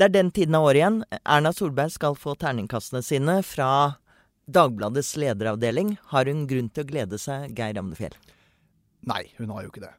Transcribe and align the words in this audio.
Det 0.00 0.06
er 0.06 0.12
den 0.14 0.30
tiden 0.32 0.54
av 0.56 0.64
året 0.64 0.78
igjen. 0.80 0.94
Erna 1.28 1.50
Solberg 1.52 1.90
skal 1.92 2.14
få 2.16 2.32
terningkastene 2.40 3.02
sine 3.04 3.34
fra 3.44 3.98
Dagbladets 4.48 5.10
lederavdeling. 5.20 5.90
Har 6.08 6.24
hun 6.24 6.46
grunn 6.48 6.70
til 6.72 6.86
å 6.86 6.88
glede 6.88 7.18
seg, 7.20 7.50
Geir 7.52 7.76
Amnefjell? 7.76 8.14
Nei, 9.10 9.26
hun 9.36 9.52
har 9.52 9.66
jo 9.66 9.68
ikke 9.68 9.82
det. 9.82 9.90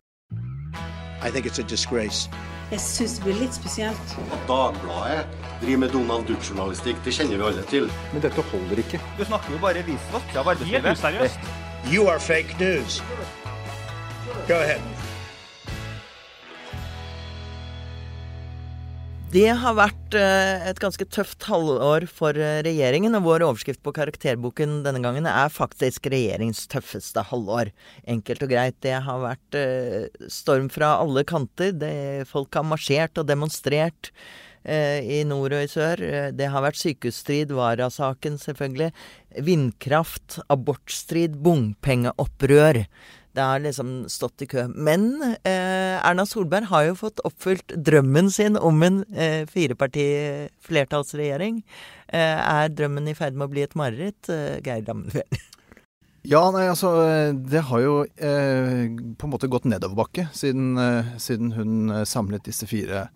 I 1.22 1.30
think 1.30 1.46
it's 1.46 1.62
a 1.62 1.68
disgrace. 1.70 2.26
Jeg 2.72 2.82
syns 2.82 3.20
det 3.20 3.28
blir 3.28 3.38
litt 3.44 3.54
spesielt. 3.54 4.16
At 4.34 4.50
Dagbladet 4.50 5.38
driver 5.62 5.84
med 5.84 5.94
Donald 5.94 6.26
Duck-journalistikk, 6.32 6.98
det 7.06 7.14
kjenner 7.20 7.38
vi 7.38 7.50
alle 7.52 7.68
til. 7.70 7.86
Men 8.16 8.26
dette 8.26 8.48
holder 8.56 8.82
ikke. 8.82 9.04
Du 9.20 9.26
snakker 9.30 9.54
jo 9.54 9.62
bare 9.62 9.86
visvask 9.86 10.34
av 10.34 10.50
arbeidslivet. 10.56 10.82
Helt 10.82 10.98
useriøst. 10.98 11.54
You 11.94 12.10
are 12.10 12.18
fake 12.18 12.58
news. 12.58 13.04
Go 14.50 14.58
ahead. 14.58 14.82
Det 19.32 19.48
har 19.56 19.78
vært 19.78 20.16
eh, 20.20 20.66
et 20.68 20.80
ganske 20.84 21.06
tøft 21.08 21.46
halvår 21.48 22.04
for 22.12 22.36
eh, 22.36 22.58
regjeringen, 22.66 23.14
og 23.16 23.24
vår 23.30 23.46
overskrift 23.46 23.80
på 23.80 23.94
karakterboken 23.96 24.82
denne 24.84 25.00
gangen 25.00 25.24
er 25.30 25.48
faktisk 25.48 26.10
'Regjerings 26.12 26.66
tøffeste 26.68 27.24
halvår. 27.30 27.72
Enkelt 28.12 28.44
og 28.44 28.52
greit. 28.52 28.76
Det 28.84 28.98
har 29.06 29.22
vært 29.24 29.56
eh, 29.56 30.12
storm 30.28 30.68
fra 30.68 30.98
alle 31.00 31.24
kanter. 31.24 31.72
Det, 31.72 32.28
folk 32.28 32.60
har 32.60 32.68
marsjert 32.68 33.24
og 33.24 33.30
demonstrert 33.32 34.12
i 34.62 35.24
nord 35.26 35.56
og 35.58 35.64
i 35.64 35.70
sør. 35.72 35.98
Det 36.38 36.48
har 36.54 36.62
vært 36.62 36.78
sykehusstrid, 36.78 37.50
Vara-saken 37.58 38.36
selvfølgelig. 38.38 38.92
Vindkraft, 39.42 40.38
abortstrid, 40.54 41.40
bompengeopprør. 41.42 42.84
Det 43.32 43.40
har 43.42 43.60
liksom 43.64 44.10
stått 44.12 44.42
i 44.44 44.46
kø. 44.52 44.66
Men 44.76 45.24
eh, 45.24 45.96
Erna 46.04 46.26
Solberg 46.28 46.68
har 46.68 46.84
jo 46.90 46.96
fått 47.00 47.24
oppfylt 47.28 47.72
drømmen 47.80 48.32
sin 48.32 48.58
om 48.60 48.84
en 48.84 49.06
eh, 49.16 49.48
fireparti-flertallsregjering. 49.52 51.64
Eh, 52.12 52.40
er 52.44 52.70
drømmen 52.76 53.08
i 53.08 53.16
ferd 53.16 53.36
med 53.40 53.48
å 53.48 53.52
bli 53.54 53.62
et 53.64 53.76
mareritt, 53.80 54.30
eh, 54.30 54.60
Geir 54.66 54.82
Dammenfjell? 54.88 55.32
Ja, 56.22 56.52
nei, 56.54 56.70
altså 56.70 57.10
Det 57.34 57.66
har 57.66 57.80
jo 57.82 58.06
eh, 58.06 58.94
på 59.18 59.26
en 59.26 59.32
måte 59.32 59.50
gått 59.50 59.66
nedoverbakke 59.66 60.28
siden, 60.38 60.78
eh, 60.78 61.18
siden 61.18 61.50
hun 61.56 61.90
samlet 62.06 62.46
disse 62.46 62.68
fire 62.70 63.10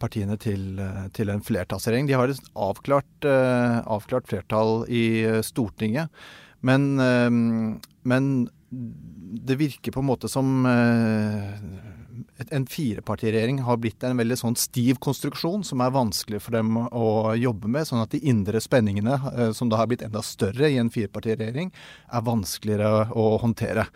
partiene 0.00 0.38
til, 0.40 0.80
til, 1.12 1.28
en 1.28 1.42
flertallsregjering. 1.44 2.06
De 2.08 2.14
har 2.16 2.32
et 2.32 2.46
avklart, 2.56 3.26
avklart 3.28 4.24
flertall 4.30 4.88
i 4.88 5.20
Stortinget. 5.44 6.08
Men, 6.64 6.96
men 8.08 8.48
det 9.44 9.56
virker 9.60 9.92
på 9.92 10.00
en 10.00 10.08
måte 10.08 10.28
som 10.30 10.66
eh, 10.66 11.54
en 12.48 12.66
firepartiregjering 12.66 13.62
har 13.66 13.78
blitt 13.82 14.04
en 14.06 14.18
veldig 14.18 14.36
sånn 14.38 14.58
stiv 14.58 14.98
konstruksjon 15.02 15.64
som 15.66 15.82
er 15.82 15.94
vanskelig 15.94 16.40
for 16.44 16.56
dem 16.56 16.76
å 16.78 17.34
jobbe 17.38 17.70
med. 17.70 17.88
Sånn 17.88 18.02
at 18.02 18.14
de 18.14 18.22
indre 18.30 18.62
spenningene, 18.62 19.18
eh, 19.34 19.50
som 19.56 19.70
da 19.70 19.80
har 19.80 19.90
blitt 19.90 20.04
enda 20.06 20.22
større 20.24 20.70
i 20.70 20.78
en 20.80 20.92
firepartiregjering, 20.92 21.72
er 22.12 22.28
vanskeligere 22.28 23.08
å 23.12 23.34
håndtere. 23.42 23.88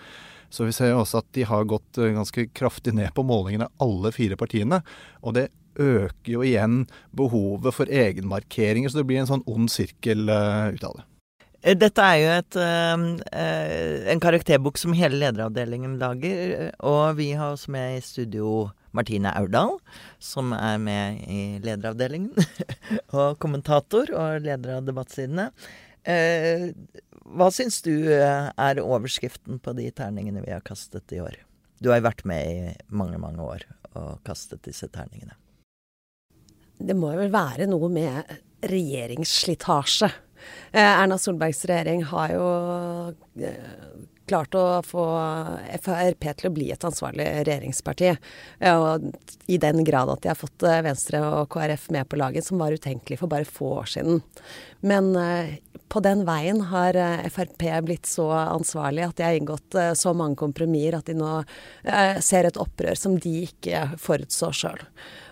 Så 0.50 0.64
vi 0.64 0.72
ser 0.72 0.96
også 0.96 1.20
at 1.20 1.30
de 1.36 1.44
har 1.48 1.68
gått 1.68 2.00
eh, 2.00 2.14
ganske 2.16 2.48
kraftig 2.56 2.96
ned 2.98 3.12
på 3.16 3.26
målingene, 3.26 3.70
alle 3.84 4.12
fire 4.16 4.38
partiene. 4.40 4.82
Og 5.22 5.38
det 5.38 5.48
øker 5.78 6.32
jo 6.32 6.42
igjen 6.42 6.82
behovet 7.14 7.76
for 7.76 7.86
egenmarkeringer, 7.86 8.90
så 8.90 9.00
det 9.00 9.08
blir 9.10 9.22
en 9.22 9.30
sånn 9.30 9.46
ond 9.46 9.70
sirkel 9.70 10.26
ut 10.26 10.84
av 10.84 10.98
det. 10.98 11.06
Eh, 11.62 11.74
dette 11.74 12.02
er 12.02 12.18
jo 12.22 12.34
et, 12.36 12.58
uh, 12.58 14.10
en 14.12 14.22
karakterbok 14.22 14.78
som 14.78 14.94
hele 14.96 15.18
lederavdelingen 15.18 15.96
lager. 15.98 16.70
Og 16.86 17.18
vi 17.18 17.32
har 17.34 17.54
også 17.54 17.72
med 17.74 17.98
i 17.98 18.04
studio 18.04 18.68
Martine 18.94 19.32
Aurdal, 19.36 19.76
som 20.22 20.54
er 20.56 20.78
med 20.78 21.24
i 21.26 21.42
lederavdelingen. 21.64 22.32
og 23.18 23.38
kommentator 23.42 24.12
og 24.14 24.46
leder 24.46 24.78
av 24.78 24.86
debattsidene. 24.86 25.50
Uh, 26.08 26.70
hva 27.28 27.50
syns 27.52 27.82
du 27.84 27.92
er 28.08 28.78
overskriften 28.80 29.58
på 29.60 29.74
de 29.76 29.90
terningene 29.92 30.40
vi 30.46 30.54
har 30.54 30.64
kastet 30.64 31.12
i 31.12 31.20
år? 31.20 31.36
Du 31.82 31.90
har 31.90 32.00
jo 32.00 32.06
vært 32.06 32.24
med 32.26 32.46
i 32.48 32.70
mange, 32.88 33.18
mange 33.20 33.44
år 33.44 33.66
og 33.98 34.22
kastet 34.26 34.62
disse 34.64 34.88
terningene. 34.90 35.34
Det 36.78 36.94
må 36.96 37.10
vel 37.18 37.30
være 37.34 37.66
noe 37.68 37.90
med 37.92 38.32
regjeringsslitasje 38.62 40.08
Eh, 40.08 40.27
Erna 40.72 41.18
Solbergs 41.18 41.64
regjering 41.68 42.04
har 42.04 42.32
jo 42.34 42.46
eh, 43.40 43.58
klart 44.28 44.56
å 44.58 44.64
få 44.84 45.04
Frp 45.80 46.26
til 46.36 46.50
å 46.50 46.52
bli 46.52 46.66
et 46.72 46.84
ansvarlig 46.84 47.26
regjeringsparti. 47.48 48.10
Og 48.70 49.06
I 49.48 49.60
den 49.62 49.84
grad 49.88 50.12
at 50.12 50.24
de 50.24 50.32
har 50.32 50.38
fått 50.38 50.66
eh, 50.68 50.82
Venstre 50.84 51.22
og 51.24 51.48
KrF 51.54 51.88
med 51.96 52.08
på 52.10 52.20
laget, 52.20 52.46
som 52.46 52.60
var 52.60 52.76
utenkelig 52.76 53.20
for 53.22 53.32
bare 53.32 53.48
få 53.48 53.72
år 53.80 53.88
siden. 53.96 54.20
Men 54.84 55.10
på 55.88 56.02
den 56.04 56.26
veien 56.28 56.60
har 56.70 56.94
Frp 57.32 57.64
blitt 57.86 58.06
så 58.06 58.28
ansvarlig 58.44 59.06
at 59.08 59.16
de 59.18 59.24
har 59.24 59.38
inngått 59.38 59.78
så 59.98 60.12
mange 60.14 60.38
kompromisser 60.38 60.98
at 60.98 61.08
de 61.08 61.16
nå 61.16 61.32
ser 62.22 62.46
et 62.46 62.60
opprør 62.60 62.94
som 63.00 63.16
de 63.18 63.32
ikke 63.48 63.86
forutså 63.98 64.52
sjøl. 64.54 64.84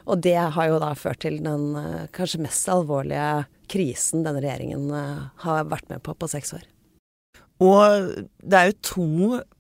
Og 0.09 0.25
det 0.25 0.39
har 0.57 0.71
jo 0.71 0.81
da 0.83 0.95
ført 0.99 1.21
til 1.27 1.39
den 1.45 1.77
kanskje 2.17 2.43
mest 2.47 2.73
alvorlige 2.73 3.45
krisen 3.71 4.25
denne 4.27 4.43
regjeringen 4.45 4.89
eh, 4.95 5.29
har 5.45 5.69
vært 5.71 5.89
med 5.93 6.03
på 6.07 6.15
på 6.17 6.31
seks 6.31 6.55
år. 6.57 6.65
Og 7.65 8.25
det 8.45 8.57
er 8.59 8.67
jo 8.69 8.81
to 8.85 9.11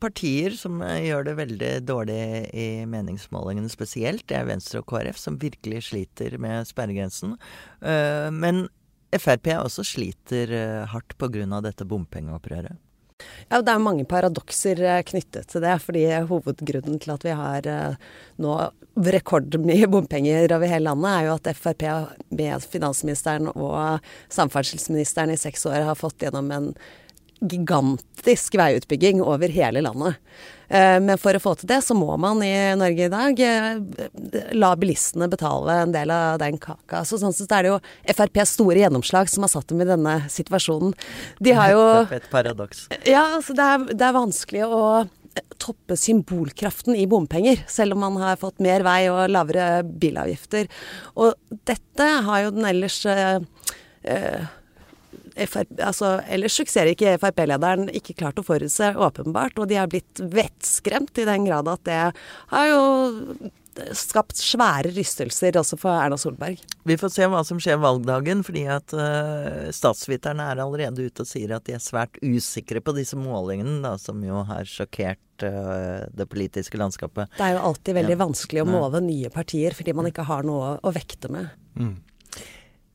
partier 0.05 0.57
som 0.59 0.83
eh, 0.85 1.07
gjør 1.09 1.29
det 1.31 1.37
veldig 1.39 1.73
dårlig 1.89 2.23
i 2.53 2.69
meningsmålingene 2.89 3.73
spesielt. 3.73 4.27
Det 4.29 4.37
er 4.39 4.49
Venstre 4.51 4.83
og 4.83 4.89
KrF 4.91 5.21
som 5.21 5.39
virkelig 5.41 5.87
sliter 5.91 6.37
med 6.43 6.69
sperregrensen. 6.69 7.39
Eh, 7.81 8.29
men 8.33 8.67
Frp 9.17 9.49
også 9.55 9.85
sliter 9.87 10.51
hardt 10.91 11.15
pga. 11.17 11.61
dette 11.65 11.87
bompengeopprøret. 11.89 12.77
Ja, 13.49 13.63
Det 13.63 13.73
er 13.73 13.83
mange 13.83 14.05
paradokser 14.09 14.81
eh, 14.83 15.03
knyttet 15.07 15.49
til 15.53 15.63
det. 15.65 15.77
fordi 15.83 16.05
Hovedgrunnen 16.29 16.99
til 17.01 17.15
at 17.15 17.25
vi 17.25 17.37
har 17.39 17.67
eh, 17.71 17.95
nå 18.43 18.57
rekordmye 18.97 19.89
bompenger 19.93 20.53
over 20.57 20.67
hele 20.67 20.89
landet, 20.89 21.11
er 21.11 21.27
jo 21.27 21.35
at 21.37 21.57
Frp 21.57 21.83
med 22.31 22.63
finansministeren 22.65 23.51
og 23.53 24.01
samferdselsministeren 24.33 25.31
i 25.31 25.41
seks 25.41 25.67
år 25.69 25.85
har 25.85 25.99
fått 25.99 26.25
gjennom 26.25 26.51
en 26.51 26.71
gigantisk 27.41 28.57
veiutbygging 28.57 29.21
over 29.23 29.53
hele 29.53 29.83
landet. 29.85 30.17
Eh, 30.69 30.99
men 31.03 31.19
for 31.21 31.37
å 31.37 31.43
få 31.43 31.55
til 31.61 31.71
det, 31.71 31.81
så 31.87 31.97
må 31.97 32.17
man 32.21 32.43
i 32.45 32.53
Norge 32.79 33.07
i 33.07 33.13
dag 33.13 33.43
eh, 33.43 34.49
la 34.57 34.73
bilistene 34.79 35.29
betale 35.33 35.81
en 35.85 35.95
del 35.95 36.13
av 36.15 36.41
den 36.43 36.59
kaka. 36.63 37.05
Så 37.07 37.21
sånn 37.23 37.35
sett 37.37 37.53
er 37.55 37.67
det 37.67 37.75
jo 37.75 37.81
FrPs 38.17 38.57
store 38.57 38.81
gjennomslag 38.83 39.31
som 39.31 39.47
har 39.47 39.53
satt 39.53 39.69
dem 39.71 39.85
i 39.85 39.89
denne 39.89 40.19
situasjonen. 40.33 40.97
De 41.43 41.55
har 41.57 41.75
jo 41.75 41.85
Et 42.17 42.31
paradoks. 42.33 42.87
Ja, 43.07 43.37
altså 43.37 43.55
det 43.57 43.67
er, 43.67 43.87
det 43.93 44.09
er 44.09 44.17
vanskelig 44.17 44.67
å 44.67 44.83
toppe 45.61 45.97
symbolkraften 46.01 46.97
i 46.97 47.07
bompenger, 47.11 47.61
selv 47.69 47.97
om 47.97 48.05
man 48.07 48.17
har 48.23 48.39
fått 48.41 48.63
mer 48.65 48.85
vei 48.87 49.03
og 49.13 49.27
lavere 49.33 49.83
bilavgifter. 49.85 50.71
Og 51.21 51.35
dette 51.69 52.07
har 52.29 52.47
jo 52.47 52.55
den 52.57 52.69
ellers 52.73 53.03
eh, 53.11 53.41
eh 54.05 54.55
FRP, 55.37 55.77
altså, 55.85 56.17
ellers 56.33 56.57
suksessrike 56.57 57.19
Frp-lederen 57.21 57.91
ikke 57.93 58.17
klart 58.17 58.41
å 58.41 58.47
forutse, 58.47 58.95
åpenbart. 58.97 59.59
Og 59.61 59.69
de 59.71 59.79
har 59.81 59.91
blitt 59.93 60.23
vettskremt 60.23 61.21
i 61.21 61.29
den 61.29 61.47
grad 61.49 61.69
at 61.71 61.85
det 61.89 62.01
har 62.55 62.69
jo 62.71 62.83
skapt 63.97 64.39
svære 64.39 64.93
rystelser 64.97 65.57
også 65.61 65.79
for 65.81 65.93
Erna 65.93 66.17
Solberg. 66.21 66.61
Vi 66.89 66.97
får 67.01 67.13
se 67.13 67.29
hva 67.31 67.43
som 67.47 67.61
skjer 67.63 67.79
valgdagen, 67.83 68.43
fordi 68.47 68.65
at 68.73 68.95
uh, 68.97 69.69
statsviterne 69.75 70.49
er 70.53 70.63
allerede 70.63 71.07
ute 71.07 71.25
og 71.25 71.29
sier 71.29 71.57
at 71.57 71.67
de 71.69 71.77
er 71.77 71.85
svært 71.85 72.17
usikre 72.23 72.83
på 72.85 72.97
disse 72.97 73.19
målingene, 73.21 73.79
da, 73.85 73.97
som 74.01 74.23
jo 74.25 74.43
har 74.49 74.69
sjokkert 74.71 75.45
uh, 75.45 76.07
det 76.17 76.29
politiske 76.33 76.81
landskapet. 76.81 77.33
Det 77.37 77.49
er 77.49 77.57
jo 77.59 77.65
alltid 77.71 78.01
veldig 78.01 78.17
ja. 78.17 78.23
vanskelig 78.25 78.65
å 78.65 78.71
måle 78.71 79.05
nye 79.05 79.33
partier 79.35 79.77
fordi 79.77 79.97
man 79.97 80.11
ikke 80.11 80.27
har 80.29 80.47
noe 80.47 80.77
å 80.81 80.95
vekte 80.95 81.33
med. 81.33 81.53
Mm. 81.77 81.97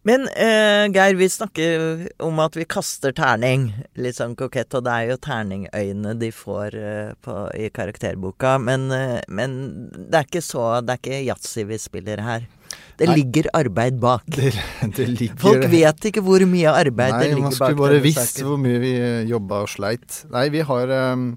Men 0.01 0.21
uh, 0.21 0.89
Geir, 0.89 1.15
vi 1.15 1.29
snakker 1.29 2.07
om 2.25 2.39
at 2.41 2.55
vi 2.57 2.65
kaster 2.65 3.13
terning. 3.13 3.67
Litt 4.01 4.17
sånn 4.17 4.33
kokett. 4.37 4.73
Og 4.77 4.85
det 4.87 4.95
er 4.95 5.11
jo 5.11 5.17
terningøyne 5.21 6.15
de 6.17 6.31
får 6.33 6.77
uh, 6.77 7.11
på, 7.21 7.35
i 7.53 7.69
karakterboka. 7.73 8.55
Men, 8.65 8.87
uh, 8.89 9.19
men, 9.29 9.59
det 9.93 10.23
er 10.23 10.27
ikke 10.29 10.43
så 10.45 10.65
Det 10.81 10.95
er 10.95 11.03
ikke 11.03 11.21
yatzy 11.29 11.67
vi 11.69 11.79
spiller 11.81 12.25
her. 12.25 12.49
Det 12.97 13.09
Nei. 13.09 13.19
ligger 13.19 13.51
arbeid 13.57 13.99
bak. 14.01 14.25
Det, 14.25 14.53
det 14.97 15.09
ligger... 15.11 15.37
Folk 15.41 15.67
vet 15.69 16.09
ikke 16.09 16.23
hvor 16.25 16.45
mye 16.49 16.73
arbeid 16.73 17.17
Nei, 17.17 17.23
det 17.23 17.33
ligger 17.35 17.43
bak. 17.43 17.43
Nei, 17.43 17.49
man 17.49 17.59
skulle 17.59 17.83
bare 17.83 18.05
visst 18.05 18.45
hvor 18.45 18.61
mye 18.61 18.79
vi 18.81 18.93
jobba 19.29 19.65
og 19.67 19.75
sleit. 19.75 20.23
Nei, 20.33 20.47
vi 20.53 20.65
har 20.65 20.97
um 21.01 21.35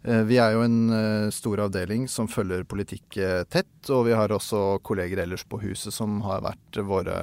vi 0.00 0.38
er 0.40 0.54
jo 0.54 0.62
en 0.64 1.28
stor 1.28 1.60
avdeling 1.66 2.06
som 2.08 2.24
følger 2.24 2.62
politikk 2.64 3.18
tett, 3.52 3.90
og 3.92 4.06
vi 4.06 4.14
har 4.16 4.32
også 4.32 4.78
kolleger 4.80 5.20
ellers 5.26 5.44
på 5.44 5.58
huset 5.60 5.92
som 5.92 6.22
har 6.24 6.40
vært 6.40 6.78
våre 6.88 7.18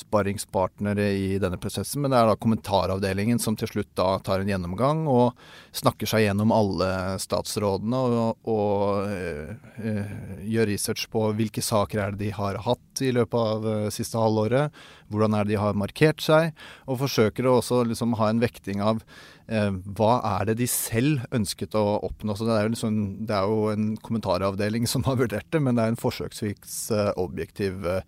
sparringspartnere 0.00 1.06
i 1.16 1.38
denne 1.42 1.58
prosessen. 1.60 2.02
Men 2.02 2.12
det 2.12 2.18
er 2.20 2.30
da 2.30 2.38
kommentaravdelingen 2.40 3.40
som 3.42 3.56
til 3.58 3.70
slutt 3.70 3.92
da 3.98 4.16
tar 4.24 4.42
en 4.42 4.50
gjennomgang 4.50 5.04
og 5.10 5.36
snakker 5.76 6.08
seg 6.10 6.26
gjennom 6.26 6.54
alle 6.54 6.88
statsrådene 7.22 8.00
og, 8.00 8.50
og 8.50 9.12
øh, 9.12 10.10
gjør 10.46 10.70
research 10.72 11.06
på 11.12 11.24
hvilke 11.38 11.64
saker 11.64 12.02
er 12.02 12.14
det 12.14 12.26
de 12.26 12.34
har 12.36 12.60
hatt 12.66 13.04
i 13.04 13.12
løpet 13.14 13.54
av 13.54 13.70
øh, 13.72 13.86
siste 13.94 14.20
halvåret. 14.20 14.74
Hvordan 15.12 15.36
er 15.36 15.46
det 15.46 15.54
de 15.54 15.62
har 15.62 15.78
markert 15.78 16.22
seg, 16.24 16.52
og 16.90 16.98
forsøker 17.04 17.46
å 17.46 17.58
også 17.60 17.84
liksom 17.86 18.16
ha 18.18 18.30
en 18.32 18.42
vekting 18.42 18.82
av 18.82 19.02
eh, 19.46 19.70
hva 19.96 20.18
er 20.36 20.50
det 20.50 20.58
de 20.60 20.68
selv 20.70 21.22
ønsket 21.36 21.76
å 21.78 21.84
oppnå. 22.08 22.34
Så 22.34 22.48
det 22.48 22.56
er, 22.56 22.66
jo 22.66 22.74
liksom, 22.74 23.00
det 23.28 23.36
er 23.36 23.50
jo 23.50 23.70
en 23.70 23.92
kommentaravdeling 24.02 24.88
som 24.90 25.06
har 25.06 25.20
vurdert 25.20 25.50
det, 25.54 25.62
men 25.62 25.78
det 25.78 25.86
er 25.86 25.94
en 25.94 26.00
forsøksvis 26.00 26.80
objektiv 27.16 27.86
Eh, 27.86 28.02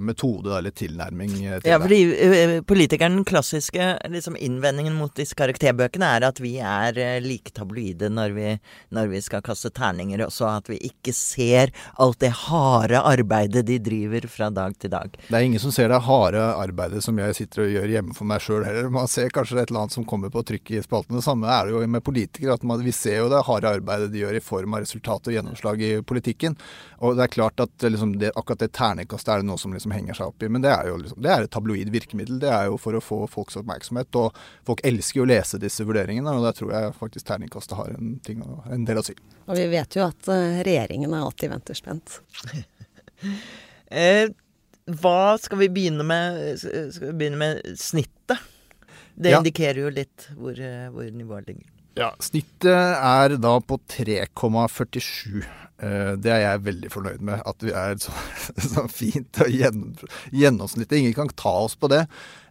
metode 0.00 0.54
eller 0.58 0.72
tilnærming 0.72 1.34
eh, 1.44 1.58
til 1.60 1.70
ja, 1.70 1.78
fordi 1.82 2.00
uh, 2.08 2.54
Politikeren, 2.68 3.18
den 3.18 3.26
klassiske 3.28 3.90
liksom, 4.08 4.36
innvendingen 4.40 4.96
mot 4.96 5.12
disse 5.16 5.36
karakterbøkene 5.38 6.08
er 6.16 6.26
at 6.28 6.40
vi 6.40 6.54
er 6.62 7.20
like 7.24 7.52
tabloide 7.56 8.08
når 8.12 8.34
vi, 8.36 8.54
når 8.94 9.10
vi, 9.12 9.20
skal 9.24 9.44
kaste 9.44 9.70
terninger, 9.74 10.22
også 10.24 10.48
at 10.50 10.70
vi 10.72 10.78
ikke 10.88 11.12
ser 11.16 11.72
alt 12.00 12.20
det 12.22 12.32
harde 12.46 13.00
arbeidet 13.00 13.66
de 13.68 13.78
driver 13.82 14.28
fra 14.30 14.48
dag 14.54 14.76
til 14.80 14.92
dag. 14.94 15.16
Det 15.28 15.36
er 15.36 15.46
ingen 15.46 15.62
som 15.62 15.74
ser 15.74 15.92
det 15.92 16.00
harde 16.06 16.40
arbeidet 16.40 17.02
som 17.04 17.18
jeg 17.20 17.36
sitter 17.36 17.66
og 17.66 17.74
gjør 17.74 17.94
hjemme 17.96 18.16
for 18.16 18.30
meg 18.30 18.44
sjøl 18.44 18.64
heller. 18.66 18.88
Man 18.92 19.10
ser 19.10 19.32
kanskje 19.34 19.60
et 19.60 19.68
eller 19.68 19.84
annet 19.84 19.98
som 19.98 20.06
kommer 20.08 20.32
på 20.32 20.44
trykk 20.48 20.74
i 20.78 20.82
spalten. 20.84 21.18
Det 21.18 21.26
samme 21.26 21.50
er 21.52 21.68
det 21.68 21.76
jo 21.76 21.84
med 21.84 22.04
politikere. 22.04 22.56
at 22.56 22.64
man, 22.64 22.84
Vi 22.84 22.92
ser 22.92 23.20
jo 23.22 23.28
det 23.32 23.44
harde 23.46 23.74
arbeidet 23.78 24.12
de 24.12 24.24
gjør 24.24 24.38
i 24.38 24.44
form 24.44 24.74
av 24.74 24.84
resultat 24.86 25.28
og 25.28 25.36
gjennomslag 25.36 25.82
i 25.82 25.92
politikken. 26.02 26.56
Og 27.04 27.16
det 27.18 27.26
er 27.26 27.34
klart 27.36 27.60
at 27.60 27.84
liksom, 27.84 28.16
det, 28.18 28.32
akkurat 28.34 28.64
det 28.64 28.72
terningkastet 28.72 29.34
er 29.34 29.42
det 29.42 29.50
noe 29.50 29.57
som 29.60 29.74
liksom 29.74 29.92
henger 29.94 30.16
seg 30.18 30.32
opp 30.32 30.42
i. 30.42 30.50
Men 30.52 30.64
det 30.64 30.72
er 30.72 30.90
jo 30.90 30.96
liksom, 31.02 31.20
det 31.24 31.32
er 31.34 31.46
et 31.46 31.52
tabloid 31.54 31.92
virkemiddel. 31.94 32.40
Det 32.42 32.50
er 32.54 32.68
jo 32.70 32.78
for 32.80 32.98
å 32.98 33.02
få 33.04 33.20
folks 33.30 33.58
oppmerksomhet. 33.60 34.10
Og 34.20 34.36
folk 34.68 34.82
elsker 34.88 35.22
jo 35.22 35.26
å 35.26 35.30
lese 35.30 35.60
disse 35.62 35.86
vurderingene, 35.88 36.34
og 36.34 36.46
der 36.46 36.58
tror 36.58 36.74
jeg 36.74 36.96
faktisk 36.98 37.28
terningkastet 37.28 37.78
har 37.78 37.94
en, 37.94 38.18
ting, 38.24 38.42
en, 38.42 38.84
del 38.88 39.00
å 39.02 39.06
si. 39.06 39.16
Og 39.46 39.58
vi 39.58 39.68
vet 39.72 39.98
jo 39.98 40.06
at 40.08 40.30
uh, 40.30 40.60
regjeringen 40.66 41.14
er 41.14 41.24
alltid 41.24 41.54
venter 41.54 41.78
spent. 41.78 42.20
eh, 44.02 44.28
hva 45.02 45.22
skal 45.40 45.60
vi 45.64 45.72
begynne 45.72 46.06
med? 46.06 46.38
Skal 46.60 47.10
vi 47.10 47.16
begynne 47.24 47.40
med 47.40 47.74
snittet? 47.80 48.38
Det 49.18 49.32
ja. 49.34 49.40
indikerer 49.40 49.82
jo 49.82 49.90
litt 49.90 50.28
hvor, 50.38 50.54
eh, 50.54 50.86
hvor 50.94 51.08
nivået 51.10 51.50
ligger. 51.50 51.66
Ja, 51.98 52.12
Snittet 52.22 52.70
er 52.70 53.34
da 53.42 53.56
på 53.58 53.74
3,47. 53.90 55.42
Eh, 55.78 56.18
det 56.18 56.30
er 56.30 56.40
jeg 56.44 56.64
veldig 56.66 56.90
fornøyd 56.94 57.20
med. 57.26 57.40
At 57.42 57.62
vi 57.64 57.70
er 57.74 57.96
så, 58.02 58.12
så 58.72 58.82
fint 58.92 59.40
og 59.42 59.48
gjennomsnittet. 59.50 60.98
Ingen 61.00 61.14
kan 61.16 61.28
ta 61.34 61.54
oss 61.66 61.76
på 61.78 61.86
det. 61.90 62.04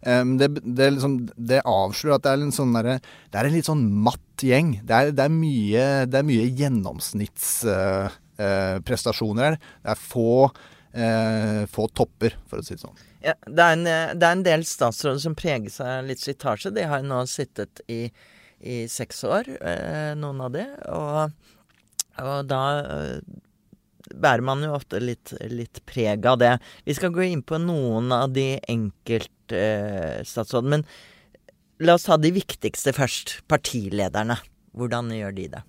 Det, 0.07 0.47
det, 0.61 0.93
liksom, 0.93 1.13
det 1.35 1.61
avslører 1.67 2.15
at 2.15 2.23
det 2.23 2.31
er 2.31 2.37
en 2.45 2.55
sånn 2.55 2.75
der, 2.75 2.99
Det 3.33 3.39
er 3.39 3.45
en 3.47 3.55
litt 3.55 3.67
sånn 3.67 3.85
matt 4.05 4.39
gjeng. 4.45 4.69
Det 4.87 4.93
er, 4.93 5.11
det 5.15 5.23
er 5.25 5.33
mye, 5.33 6.05
mye 6.27 6.45
gjennomsnittsprestasjoner 6.61 9.43
her. 9.47 9.55
Det 9.57 9.91
er 9.95 9.99
få, 9.99 10.31
eh, 10.91 11.63
få 11.71 11.83
topper, 11.95 12.31
for 12.47 12.55
å 12.59 12.63
si 12.63 12.73
det 12.75 12.85
sånn. 12.85 12.99
Ja, 13.25 13.33
det, 13.47 13.63
er 13.63 13.71
en, 13.73 13.85
det 13.87 14.23
er 14.23 14.35
en 14.35 14.45
del 14.45 14.61
statsråder 14.67 15.19
som 15.23 15.35
preger 15.39 15.71
seg 15.73 16.05
litt 16.07 16.21
slitasje. 16.23 16.75
De 16.75 16.83
har 16.87 17.01
nå 17.03 17.25
sittet 17.31 17.73
i 17.91 18.11
i 18.59 18.87
seks 18.89 19.23
år, 19.27 19.49
eh, 19.61 20.13
noen 20.17 20.41
av 20.41 20.55
de. 20.55 20.63
Og, 20.93 21.31
og 22.23 22.47
da 22.49 22.61
eh, 22.81 23.19
bærer 24.17 24.45
man 24.45 24.63
jo 24.65 24.73
ofte 24.77 25.01
litt, 25.03 25.33
litt 25.51 25.83
preg 25.89 26.25
av 26.29 26.39
det. 26.41 26.55
Vi 26.87 26.95
skal 26.97 27.13
gå 27.15 27.27
inn 27.27 27.43
på 27.45 27.59
noen 27.61 28.11
av 28.15 28.33
de 28.33 28.55
enkeltstatsrådene. 28.71 30.69
men 30.77 30.85
la 31.85 31.97
oss 31.97 32.07
ta 32.07 32.17
de 32.17 32.31
viktigste 32.33 32.93
først. 32.95 33.41
Partilederne. 33.47 34.39
Hvordan 34.77 35.11
gjør 35.13 35.35
de 35.35 35.47
det? 35.57 35.63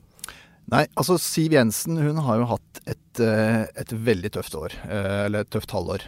Nei, 0.69 0.85
altså 1.01 1.17
Siv 1.21 1.55
Jensen 1.57 1.97
hun 1.97 2.19
har 2.21 2.43
jo 2.43 2.49
hatt 2.51 2.81
et, 2.85 3.21
eh, 3.25 3.65
et 3.77 3.93
veldig 3.93 4.33
tøft 4.37 4.55
år. 4.57 4.77
Eller 4.89 5.45
et 5.45 5.53
tøft 5.53 5.73
halvår. 5.73 6.05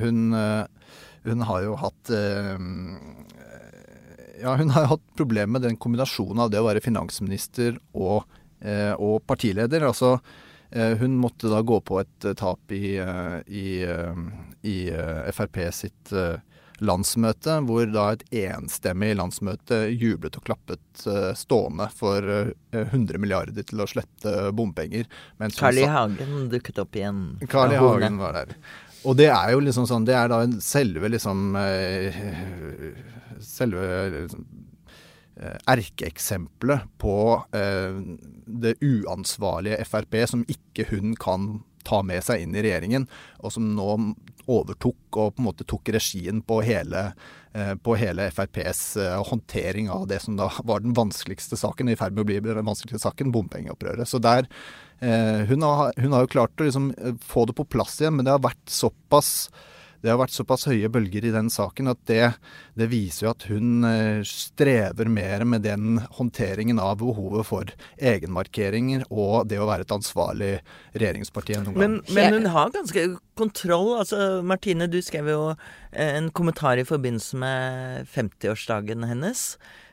Hun, 0.00 0.32
hun 1.24 1.40
har 1.48 1.64
jo 1.64 1.76
hatt 1.80 2.12
ja, 4.42 4.56
hun 4.56 4.70
har 4.70 4.90
hatt 4.92 5.06
problemer 5.16 5.58
med 5.58 5.62
den 5.66 5.78
kombinasjonen 5.80 6.44
av 6.44 6.52
det 6.52 6.60
å 6.62 6.66
være 6.68 6.82
finansminister 6.84 7.78
og, 7.94 8.28
eh, 8.60 8.92
og 8.94 9.22
partileder. 9.26 9.86
Altså, 9.88 10.18
eh, 10.70 10.96
hun 11.00 11.18
måtte 11.20 11.50
da 11.50 11.62
gå 11.62 11.80
på 11.80 12.00
et 12.02 12.28
eh, 12.28 12.36
tap 12.38 12.72
i, 12.74 12.96
eh, 12.98 13.38
i, 13.48 13.80
eh, 13.82 14.22
i 14.62 14.76
Frp 15.34 15.62
sitt 15.74 16.14
landsmøte, 16.78 17.56
hvor 17.66 17.88
da 17.90 18.04
et 18.14 18.20
enstemmig 18.46 19.16
landsmøte 19.18 19.88
jublet 19.90 20.36
og 20.38 20.44
klappet 20.46 21.00
stående 21.34 21.88
for 21.90 22.22
100 22.70 23.18
milliarder 23.18 23.66
til 23.66 23.82
å 23.82 23.86
slette 23.90 24.52
bompenger. 24.54 25.08
Carl 25.56 25.80
I. 25.82 25.88
Hagen 25.90 26.46
dukket 26.52 26.78
opp 26.78 26.94
igjen. 26.94 27.24
Carl 27.50 27.74
I. 27.74 27.80
Hagen 27.82 28.20
var 28.22 28.38
der. 28.38 28.54
Og 29.02 29.18
det 29.18 29.26
er 29.26 29.50
jo 29.56 29.60
liksom 29.62 29.86
sånn 29.90 30.06
Det 30.06 30.14
er 30.14 30.30
da 30.30 30.38
selve 30.62 31.10
liksom 31.10 31.58
selve 33.44 33.84
eh, 35.38 35.56
erkeeksempelet 35.70 36.88
på 36.98 37.16
eh, 37.56 37.98
det 38.46 38.76
uansvarlige 38.82 39.84
Frp 39.88 40.20
som 40.30 40.44
ikke 40.48 40.88
hun 40.92 41.14
kan 41.20 41.58
ta 41.88 42.02
med 42.04 42.20
seg 42.24 42.42
inn 42.44 42.56
i 42.56 42.62
regjeringen, 42.64 43.06
og 43.40 43.54
som 43.54 43.70
nå 43.76 43.92
overtok 44.48 45.16
og 45.20 45.36
på 45.36 45.40
en 45.40 45.46
måte 45.46 45.64
tok 45.68 45.88
regien 45.94 46.42
på 46.44 46.58
hele, 46.66 47.12
eh, 47.56 47.72
på 47.80 47.96
hele 48.00 48.28
FrPs 48.32 48.82
håndtering 49.30 49.88
av 49.92 50.06
det 50.10 50.20
som 50.24 50.36
da 50.36 50.50
var 50.68 50.84
den 50.84 50.96
vanskeligste 50.96 51.56
saken, 51.56 51.88
i 51.88 51.96
ferd 51.96 52.16
med 52.16 52.26
å 52.26 52.28
bli 52.28 52.42
den 52.44 52.68
vanskeligste 52.68 53.00
saken, 53.06 53.32
bompengeopprøret. 53.32 54.08
Så 54.08 54.20
der, 54.20 54.48
hun 54.98 55.62
har, 55.62 55.92
hun 55.96 56.12
har 56.12 56.24
jo 56.24 56.32
klart 56.32 56.60
å 56.60 56.66
liksom 56.66 56.90
få 57.22 57.46
det 57.46 57.54
på 57.56 57.68
plass 57.70 58.00
igjen, 58.02 58.18
men 58.18 58.26
det 58.26 58.34
har 58.34 58.42
vært 58.44 58.72
såpass 58.72 59.46
det 60.02 60.12
har 60.12 60.20
vært 60.20 60.34
såpass 60.34 60.68
høye 60.70 60.90
bølger 60.92 61.26
i 61.26 61.32
den 61.34 61.48
saken 61.50 61.90
at 61.92 62.00
det, 62.10 62.22
det 62.78 62.88
viser 62.92 63.26
jo 63.26 63.32
at 63.32 63.46
hun 63.50 63.86
eh, 63.88 64.20
strever 64.26 65.10
mer 65.10 65.44
med 65.48 65.64
den 65.66 65.98
håndteringen 66.18 66.78
av 66.82 67.00
behovet 67.02 67.48
for 67.48 67.72
egenmarkeringer 67.96 69.06
og 69.08 69.48
det 69.50 69.58
å 69.58 69.66
være 69.68 69.86
et 69.86 69.96
ansvarlig 69.96 70.52
regjeringsparti 70.94 71.58
enn 71.58 71.68
noen 71.70 71.82
men, 71.82 71.98
Men 72.14 72.38
hun 72.38 72.48
har 72.54 72.72
ganske 72.74 73.04
kontroll. 73.38 73.92
Altså, 74.00 74.40
Martine, 74.46 74.88
du 74.90 75.00
skrev 75.04 75.30
jo 75.30 75.42
en 75.92 76.30
kommentar 76.34 76.78
i 76.78 76.86
forbindelse 76.86 77.38
med 77.38 78.08
50-årsdagen 78.14 79.06
hennes 79.08 79.44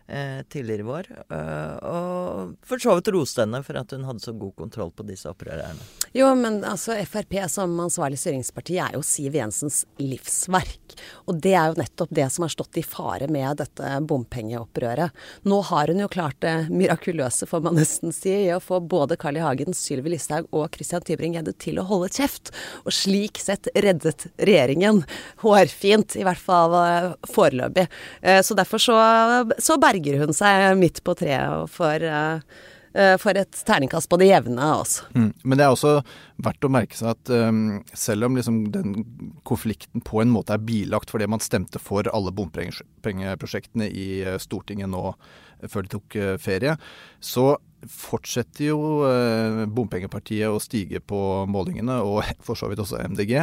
eh, 0.07 0.42
tidligere 0.50 0.86
i 0.86 0.90
vår. 0.90 1.12
Eh, 1.30 1.75
og 1.90 2.56
for 2.66 2.81
så 2.81 2.98
vidt 2.98 3.13
roste 3.16 3.46
henne 3.46 3.62
for 3.66 3.81
at 3.81 3.94
hun 3.96 4.06
hadde 4.07 4.24
så 4.24 4.36
god 4.38 4.56
kontroll 4.62 4.94
på 4.96 5.06
disse 5.07 5.30
opprørerne. 5.31 6.05
Jo, 6.16 6.30
men 6.36 6.62
altså 6.64 6.96
Frp 7.04 7.34
som 7.52 7.74
ansvarlig 7.84 8.16
styringsparti 8.22 8.78
er 8.80 8.94
jo 8.96 9.02
Siv 9.04 9.34
Jensens 9.36 9.82
livsverk. 10.00 10.94
Og 11.28 11.42
det 11.44 11.52
er 11.60 11.74
jo 11.74 11.82
nettopp 11.82 12.14
det 12.16 12.30
som 12.31 12.45
har 12.45 12.54
stått 12.54 12.78
i 12.80 12.84
fare 12.88 13.28
med 13.28 13.60
dette 13.60 13.90
bompengeopprøret. 14.07 15.12
Nå 15.44 15.57
har 15.68 15.92
hun 15.92 16.00
jo 16.00 16.07
klart 16.14 16.38
det 16.45 16.54
mirakuløse, 16.72 17.50
får 17.50 17.66
man 17.66 17.76
nesten 17.76 18.16
si, 18.16 18.31
i 18.45 18.54
å 18.56 18.62
få 18.64 18.80
både 18.80 19.18
Carl 19.19 19.42
I. 19.42 19.44
Hagen, 19.44 19.76
Sylvi 19.76 20.14
Listhaug 20.14 20.48
og 20.56 20.78
Christian 20.78 21.04
Tybring-Gjedde 21.04 21.56
til 21.60 21.81
å 21.81 21.86
holde 21.90 22.07
kjeft. 22.16 22.54
Og 22.88 22.95
slik 22.95 23.42
sett 23.44 23.68
reddet 23.76 24.30
regjeringen. 24.40 25.02
Hårfint, 25.44 26.16
i 26.16 26.24
hvert 26.24 26.40
fall 26.40 26.78
eh, 26.80 27.10
foreløpig. 27.28 27.90
Eh, 28.22 28.40
så 28.40 28.56
derfor 28.56 28.86
så, 28.88 28.95
så 29.60 29.76
berger 29.84 30.24
hun 30.24 30.31
seg 30.38 30.80
midt 30.80 31.04
på 31.04 31.18
treet 31.19 31.60
og 31.60 31.68
får, 31.76 32.07
uh, 32.97 33.16
får 33.21 33.42
et 33.44 33.64
terningkast 33.68 34.09
på 34.09 34.19
det 34.21 34.31
jevne 34.31 34.71
Altså. 34.80 35.06
Mm. 35.16 35.31
Men 35.44 35.57
det 35.57 35.66
er 35.66 35.75
også 35.75 35.99
verdt 36.44 36.68
å 36.68 36.71
merke 36.71 36.97
seg 36.97 37.13
at 37.13 37.31
um, 37.31 37.80
selv 37.95 38.27
om 38.27 38.35
liksom 38.35 38.57
den 38.73 38.95
konflikten 39.47 40.04
på 40.04 40.19
en 40.23 40.33
måte 40.33 40.56
er 40.56 40.65
bilagt 40.65 41.13
fordi 41.13 41.30
man 41.31 41.44
stemte 41.44 41.80
for 41.80 42.09
alle 42.11 42.33
bompengeprosjektene 42.35 43.87
i 43.87 44.07
Stortinget 44.44 44.92
nå 44.92 45.13
før 45.71 45.85
de 45.85 45.94
tok 45.95 46.18
ferie, 46.44 46.75
så 47.23 47.54
fortsetter 47.92 48.69
jo 48.69 48.80
eh, 49.07 49.63
bompengepartiet 49.69 50.49
å 50.49 50.61
stige 50.63 51.01
på 51.04 51.19
målingene, 51.51 51.97
og 52.06 52.25
for 52.45 52.57
så 52.57 52.69
vidt 52.71 52.81
også 52.81 53.01
MDG. 53.11 53.35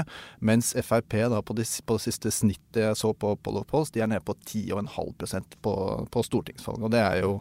Mens 0.44 0.72
Frp 0.82 1.18
da 1.32 1.42
på, 1.44 1.56
det, 1.58 1.66
på 1.87 1.99
det 1.99 2.04
siste 2.06 2.32
snittet 2.34 2.82
jeg 2.82 2.99
så 2.99 3.12
på 3.14 3.34
Poll 3.44 3.61
of 3.61 3.68
Polls, 3.70 3.92
de 3.94 4.02
er 4.02 4.11
nede 4.11 4.25
på 4.26 4.34
10,5% 4.38 5.58
på, 5.62 5.75
på 6.12 6.25
stortingsvalget. 6.26 6.87
Og 6.88 6.94
det 6.94 7.02
er 7.02 7.20
jo 7.22 7.32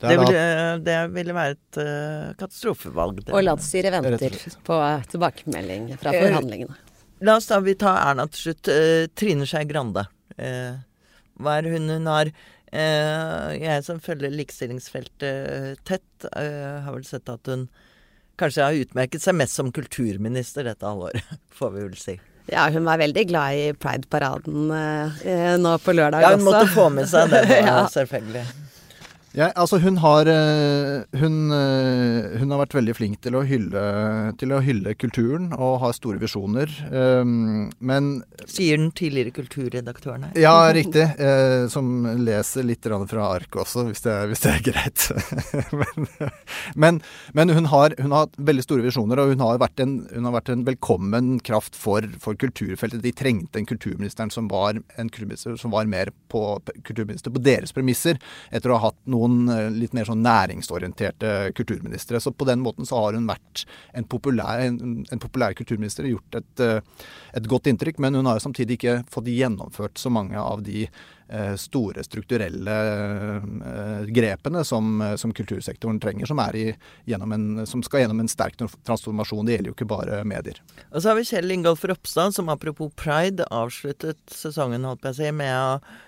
Det, 0.00 0.06
er 0.06 0.10
det, 0.10 0.18
ville, 0.22 0.44
det 0.86 0.98
ville, 1.16 1.36
være 1.36 1.56
et 1.56 1.80
uh, 1.80 2.34
katastrofevalg. 2.38 3.22
Det. 3.24 3.34
Og 3.34 3.44
landsstyret 3.44 3.94
venter 3.96 4.38
på 4.66 4.80
tilbakemelding 5.12 5.92
fra 6.00 6.12
eh, 6.14 6.26
forhandlingene. 6.26 6.76
La 7.26 7.38
oss 7.40 7.48
da 7.48 7.60
vi 7.64 7.76
ta 7.78 7.94
Erna 8.10 8.26
til 8.28 8.48
slutt. 8.48 8.68
Uh, 8.68 9.06
Trine 9.16 9.48
Skei 9.48 9.64
Grande. 9.68 10.04
Uh, 10.36 10.76
hva 11.40 11.58
er 11.60 11.70
hun 11.72 11.88
hun 11.92 12.08
har 12.10 12.32
Eh, 12.76 13.50
jeg 13.62 13.84
som 13.86 14.00
følger 14.02 14.32
likestillingsfeltet 14.34 15.82
tett, 15.86 16.26
eh, 16.34 16.82
har 16.82 16.92
vel 16.92 17.04
sett 17.06 17.28
at 17.30 17.46
hun 17.46 17.68
kanskje 18.36 18.64
har 18.64 18.80
utmerket 18.82 19.22
seg 19.22 19.36
mest 19.38 19.56
som 19.56 19.70
kulturminister 19.72 20.66
dette 20.66 20.84
halvåret, 20.84 21.22
får 21.58 21.72
vi 21.76 21.84
vel 21.84 22.00
si. 22.00 22.16
Ja, 22.50 22.68
hun 22.70 22.84
var 22.86 23.00
veldig 23.00 23.24
glad 23.26 23.58
i 23.58 23.70
Pride-paraden 23.74 24.70
eh, 24.70 25.54
nå 25.58 25.72
på 25.82 25.94
lørdag 25.96 26.22
også. 26.22 26.30
Ja, 26.30 26.36
hun 26.36 26.46
måtte 26.46 26.68
få 26.74 26.88
med 26.94 27.08
seg 27.10 27.32
det, 27.32 27.42
ja. 27.70 27.80
selvfølgelig. 27.90 28.44
Ja, 29.36 29.50
altså 29.52 29.76
hun 29.82 29.98
har, 30.00 30.24
eh, 30.32 31.02
hun, 31.20 31.34
eh, 31.52 32.38
hun 32.40 32.52
har 32.54 32.60
vært 32.62 32.76
veldig 32.78 32.94
flink 32.96 33.18
til 33.20 33.34
å, 33.36 33.42
hylle, 33.44 33.82
til 34.40 34.54
å 34.56 34.62
hylle 34.64 34.94
kulturen 34.96 35.50
og 35.52 35.74
har 35.82 35.92
store 35.92 36.16
visjoner. 36.22 36.72
Ehm, 36.88 37.66
men 37.76 38.24
Sier 38.48 38.80
den 38.80 38.88
tidligere 38.96 39.34
kulturredaktøren 39.36 40.24
her. 40.24 40.38
Ja, 40.40 40.54
riktig. 40.78 41.04
Eh, 41.20 41.66
som 41.68 42.06
leser 42.24 42.64
litt 42.64 42.80
fra 42.86 43.26
arket 43.28 43.60
også, 43.60 43.84
hvis 43.90 44.00
det, 44.06 44.14
hvis 44.30 44.40
det, 44.46 44.54
er 44.54 44.64
greit. 44.70 45.04
men, 45.82 46.08
men, 46.74 47.02
men 47.36 47.52
hun, 47.58 47.68
har, 47.74 47.92
hun, 48.00 48.16
har, 48.16 48.32
veldig 48.40 48.64
store 48.64 48.88
visjoner, 48.88 49.20
og 49.20 49.34
hun 49.34 49.44
har 49.44 49.60
vært 49.60 49.84
en, 49.84 49.98
har 50.16 50.36
vært 50.38 50.54
en 50.54 50.64
velkommen 50.64 51.30
kraft 51.44 51.76
for, 51.76 52.08
for, 52.24 52.40
kulturfeltet. 52.40 53.04
De 53.04 53.12
trengte 53.12 53.60
en 53.60 53.68
kulturminister 53.68 54.32
som 54.32 54.48
var, 54.48 54.80
en 54.96 55.12
kulturminister 55.12 55.60
som 55.60 55.76
var 55.76 55.84
mer 55.92 56.14
på, 56.32 56.46
kulturminister 56.88 57.34
på 57.34 57.44
deres 57.44 57.76
premisser, 57.76 58.16
etter 58.48 58.72
å 58.72 58.80
ha 58.80 58.88
hatt 58.88 59.00
noen 59.04 59.25
noen 59.26 59.48
eh, 59.52 59.70
litt 59.74 59.94
mer 59.96 60.08
sånn 60.08 60.24
næringsorienterte 60.24 61.52
kulturministre. 61.56 62.20
Så 62.20 62.32
på 62.32 62.46
den 62.48 62.62
måten 62.64 62.86
så 62.86 63.00
har 63.02 63.16
hun 63.16 63.28
vært 63.28 63.66
en 63.96 64.06
populær, 64.08 64.62
en, 64.64 65.04
en 65.10 65.22
populær 65.22 65.56
kulturminister, 65.58 66.08
gjort 66.10 66.40
et, 66.40 66.64
eh, 66.64 66.80
et, 67.34 67.46
godt 67.46 67.66
inntrykk. 67.70 68.00
Men 68.02 68.18
hun 68.18 68.26
har 68.26 68.38
jo 68.38 68.46
samtidig 68.46 68.78
ikke 68.78 69.02
fått 69.12 69.30
gjennomført 69.32 69.98
så 70.00 70.12
mange 70.12 70.38
av 70.40 70.62
de 70.66 70.86
eh, 70.86 71.54
store 71.60 72.04
strukturelle 72.06 72.76
grepene 74.06 74.62
som, 74.64 75.02
som, 75.18 75.32
kultursektoren 75.36 76.00
trenger, 76.00 76.28
som, 76.30 76.40
i, 76.54 76.70
en, 77.12 77.66
som, 77.66 77.82
skal 77.84 78.04
gjennom 78.04 78.22
en 78.22 78.30
sterk 78.30 78.58
transformasjon. 78.58 79.46
Det 79.46 79.56
gjelder 79.58 79.72
jo 79.72 79.76
ikke 79.76 79.90
bare 79.90 80.22
medier. 80.28 80.60
Og 80.92 81.00
så 81.00 81.10
har 81.10 81.18
vi 81.18 81.26
Kjell 81.28 81.52
Ingolf 81.54 81.84
Ropstad, 81.86 82.34
som 82.36 82.50
apropos 82.52 82.92
pride 82.96 83.46
avsluttet 83.50 84.20
sesongen 84.32 84.86
holdt 84.86 85.04
på 85.04 85.12
å 85.12 85.18
si, 85.18 85.30
med 85.34 85.54
å 85.56 86.04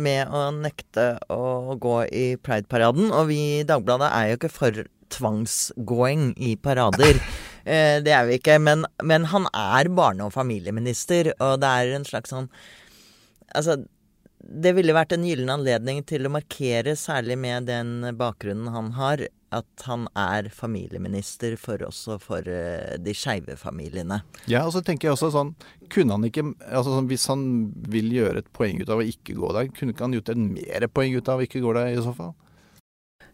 med 0.00 0.32
å 0.34 0.48
nekte 0.56 1.12
å 1.30 1.76
gå 1.80 1.96
i 2.06 2.24
Pride-paraden. 2.40 3.10
Og 3.12 3.28
vi 3.30 3.38
i 3.60 3.66
Dagbladet 3.68 4.10
er 4.16 4.30
jo 4.30 4.38
ikke 4.40 4.52
for 4.52 4.82
tvangsgåing 5.14 6.34
i 6.36 6.56
parader. 6.56 7.20
Eh, 7.60 7.98
det 8.00 8.14
er 8.16 8.24
vi 8.24 8.38
ikke. 8.38 8.54
Men, 8.56 8.86
men, 9.04 9.26
han 9.28 9.44
er 9.52 9.90
barne- 9.92 10.24
og 10.24 10.32
familieminister, 10.32 11.28
og 11.44 11.58
det 11.60 11.68
er 11.68 11.90
en 11.92 12.06
slags 12.08 12.32
sånn 12.32 12.48
Altså, 13.52 13.74
det 14.40 14.72
ville 14.78 14.94
vært 14.96 15.12
en 15.12 15.26
gyllen 15.28 15.52
anledning 15.52 16.00
til 16.08 16.24
å 16.24 16.32
markere, 16.32 16.94
særlig 16.96 17.36
med 17.38 17.68
den 17.68 18.14
bakgrunnen 18.16 18.72
han 18.72 18.92
har, 18.96 19.26
at 19.54 19.84
han 19.86 20.06
er 20.18 20.48
familieminister 20.54 21.56
for 21.60 21.82
også 21.86 22.18
for 22.22 22.46
uh, 22.46 22.96
de 23.02 23.14
skeive 23.16 23.56
familiene. 23.58 24.20
Ja, 24.50 24.64
og 24.66 24.74
så 24.74 24.82
tenker 24.86 25.08
jeg 25.08 25.16
også 25.16 25.32
sånn 25.34 25.54
Kunne 25.90 26.14
han 26.16 26.26
ikke 26.28 26.44
altså 26.68 26.94
sånn, 26.94 27.08
Hvis 27.10 27.26
han 27.30 27.42
vil 27.90 28.12
gjøre 28.14 28.44
et 28.44 28.52
poeng 28.54 28.78
ut 28.82 28.92
av 28.92 29.02
å 29.02 29.06
ikke 29.06 29.34
gå 29.38 29.50
der, 29.56 29.72
kunne 29.74 29.94
ikke 29.94 30.06
han 30.06 30.14
gjort 30.14 30.30
et 30.32 30.44
mer 30.44 30.86
poeng 30.94 31.16
ut 31.18 31.32
av 31.32 31.42
å 31.42 31.46
ikke 31.48 31.64
gå 31.64 31.74
der 31.76 31.94
i 31.94 32.04
så 32.04 32.14
fall? 32.14 32.34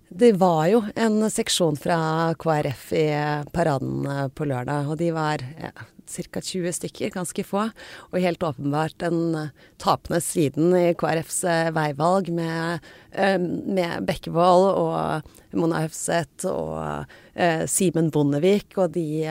Det 0.09 0.33
var 0.39 0.69
jo 0.71 0.85
en 0.95 1.19
seksjon 1.31 1.77
fra 1.81 1.99
KrF 2.39 2.83
i 2.95 3.07
paraden 3.53 4.07
eh, 4.07 4.29
på 4.31 4.47
lørdag, 4.47 4.93
og 4.93 5.01
de 5.01 5.09
var 5.11 5.43
ja, 5.59 5.73
ca. 6.07 6.41
20 6.41 6.73
stykker, 6.73 7.13
ganske 7.15 7.45
få. 7.47 7.69
Og 8.13 8.21
helt 8.23 8.45
åpenbart 8.47 8.97
den 9.03 9.35
eh, 9.35 9.55
tapende 9.83 10.21
siden 10.25 10.75
i 10.77 10.95
KrFs 10.99 11.43
eh, 11.45 11.71
veivalg 11.77 12.31
med, 12.35 12.87
eh, 13.13 13.39
med 13.41 14.07
Bekkevold 14.09 14.69
og 14.75 15.57
Mona 15.57 15.87
Høfseth 15.87 16.49
og 16.51 17.13
Simen 17.69 18.09
Bondevik 18.13 18.79
og 18.81 18.95
de 18.95 19.27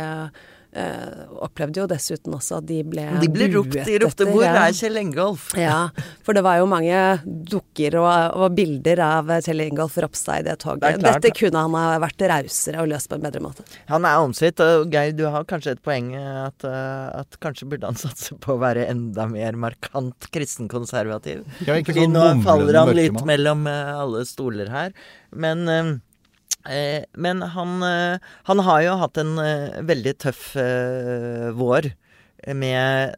Uh, 0.76 1.26
opplevde 1.46 1.80
jo 1.80 1.86
dessuten 1.88 2.34
også 2.36 2.58
at 2.60 2.66
de 2.68 2.82
ble 2.84 3.06
De 3.22 3.30
ble 3.32 3.46
ropt, 3.54 3.78
de 3.88 4.00
ropte 4.04 4.26
'Hvor 4.28 4.44
er 4.44 4.74
Kjell 4.76 5.00
Engolf?' 5.00 5.54
Ja, 5.60 5.90
for 6.26 6.36
det 6.36 6.44
var 6.44 6.60
jo 6.60 6.66
mange 6.68 6.98
dukker 7.24 7.96
og, 8.02 8.10
og 8.36 8.58
bilder 8.58 9.00
av 9.06 9.32
Kjell 9.46 9.66
Engolf 9.68 9.96
Ropstad 10.04 10.44
i 10.44 10.48
det 10.50 10.58
toget. 10.64 11.00
Det 11.00 11.06
Dette 11.06 11.32
kunne 11.38 11.64
han 11.68 11.78
ha 11.80 12.00
vært 12.04 12.26
rausere 12.32 12.84
og 12.84 12.92
løst 12.92 13.12
på 13.12 13.20
en 13.20 13.24
bedre 13.24 13.44
måte. 13.44 13.66
Han 13.92 14.08
er 14.08 14.20
omstridt, 14.24 14.60
og 14.64 14.92
Geir, 14.92 15.16
du 15.16 15.26
har 15.32 15.48
kanskje 15.48 15.78
et 15.78 15.84
poeng 15.86 16.12
at, 16.20 16.68
uh, 16.68 17.22
at 17.22 17.40
kanskje 17.44 17.70
burde 17.72 17.88
han 17.88 18.00
satse 18.06 18.36
på 18.36 18.58
å 18.58 18.62
være 18.62 18.88
enda 18.92 19.30
mer 19.32 19.56
markant 19.60 20.28
kristenkonservativ. 20.36 21.46
Ja, 21.64 21.80
Fordi 21.80 22.04
sånn 22.04 22.18
nå 22.18 22.28
faller 22.46 22.82
han 22.82 22.96
litt 22.98 23.22
mellom 23.28 23.64
uh, 23.70 24.04
alle 24.04 24.26
stoler 24.28 24.74
her. 24.74 24.96
Men 25.36 25.66
Eh, 25.70 25.94
men 27.18 27.42
han, 27.56 27.84
eh, 27.84 28.32
han, 28.50 28.64
har 28.66 28.82
jo 28.86 28.98
hatt 29.02 29.20
en 29.22 29.38
eh, 29.42 29.78
veldig 29.86 30.18
tøff 30.26 30.48
vår. 31.60 31.94
Med 32.46 33.16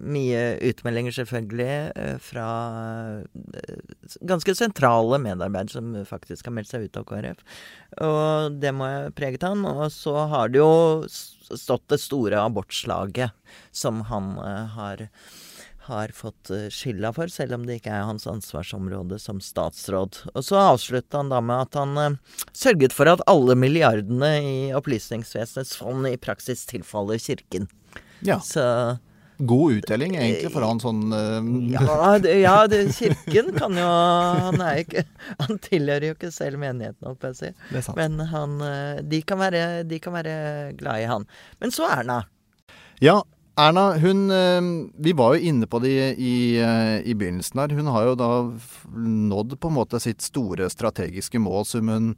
mye 0.00 0.42
utmeldinger, 0.64 1.12
selvfølgelig, 1.12 2.14
fra 2.24 2.46
ganske 4.24 4.54
sentrale 4.56 5.18
medarbeidere 5.20 5.74
som 5.74 5.90
faktisk 6.08 6.48
har 6.48 6.54
meldt 6.56 6.70
seg 6.70 6.86
ut 6.86 6.96
av 6.96 7.04
KrF. 7.10 7.42
Og 8.06 8.56
det 8.62 8.72
må 8.72 8.88
jeg 8.88 9.12
preget 9.18 9.44
han. 9.44 9.66
Og 9.68 9.90
så 9.92 10.14
har 10.32 10.54
det 10.54 10.62
jo 10.62 11.04
stått 11.10 11.84
det 11.92 12.00
store 12.00 12.40
abortslaget 12.46 13.36
som 13.76 14.06
han 14.08 14.32
har 14.78 15.04
har 15.86 16.12
fått 16.14 16.50
eh, 16.50 16.68
skylda 16.72 17.12
for, 17.16 17.30
selv 17.32 17.56
om 17.56 17.64
det 17.66 17.80
ikke 17.80 17.94
er 17.94 18.06
hans 18.08 18.26
ansvarsområde 18.30 19.18
som 19.22 19.40
statsråd. 19.42 20.20
Og 20.34 20.44
så 20.44 20.58
avslutta 20.60 21.22
han 21.22 21.32
da 21.32 21.40
med 21.44 21.66
at 21.68 21.78
han 21.80 21.96
eh, 22.02 22.38
sørget 22.56 22.94
for 22.96 23.10
at 23.10 23.24
alle 23.30 23.56
milliardene 23.58 24.30
i 24.42 24.56
Opplysningsvesenets 24.76 25.76
fond 25.78 26.08
i 26.10 26.16
praksis 26.20 26.66
tilfaller 26.70 27.20
Kirken. 27.22 27.68
Ja. 28.26 28.40
Så 28.44 28.62
God 29.36 29.78
uttelling 29.78 30.14
egentlig 30.16 30.48
for 30.54 30.64
han 30.64 30.78
sånn 30.80 31.10
uh... 31.12 31.44
ja, 31.68 32.14
det, 32.24 32.38
ja 32.40 32.54
det, 32.72 32.78
Kirken 32.96 33.50
kan 33.52 33.76
jo 33.76 33.84
Han 33.84 34.62
er 34.64 34.78
ikke 34.80 35.02
Han 35.42 35.60
tilhører 35.60 36.06
jo 36.08 36.14
ikke 36.16 36.30
selv 36.32 36.56
menigheten, 36.62 37.04
holdt 37.04 37.26
jeg 37.26 37.34
å 37.34 37.40
si. 37.42 37.50
Men 37.98 38.16
han, 38.32 38.56
de, 39.04 39.20
kan 39.28 39.42
være, 39.42 39.66
de 39.84 40.00
kan 40.00 40.16
være 40.16 40.38
glad 40.80 41.04
i 41.04 41.10
han. 41.10 41.28
Men 41.60 41.74
så 41.76 41.84
er 41.90 42.00
Erna. 42.00 42.22
Ja, 43.04 43.18
Erna, 43.58 43.92
hun 43.98 44.30
eh, 44.30 44.90
Vi 44.94 45.12
var 45.12 45.34
jo 45.34 45.48
inne 45.48 45.66
på 45.66 45.78
det 45.80 46.14
i, 46.20 46.58
eh, 46.60 47.00
i, 47.00 47.14
begynnelsen 47.16 47.62
her. 47.62 47.72
Hun 47.72 47.86
har 47.88 48.10
jo 48.10 48.18
da 48.20 48.28
nådd 48.92 49.56
på 49.60 49.70
en 49.70 49.78
måte 49.78 50.00
sitt 50.02 50.20
store 50.20 50.68
strategiske 50.68 51.40
mål 51.40 51.64
som 51.64 51.88
hun 51.88 52.10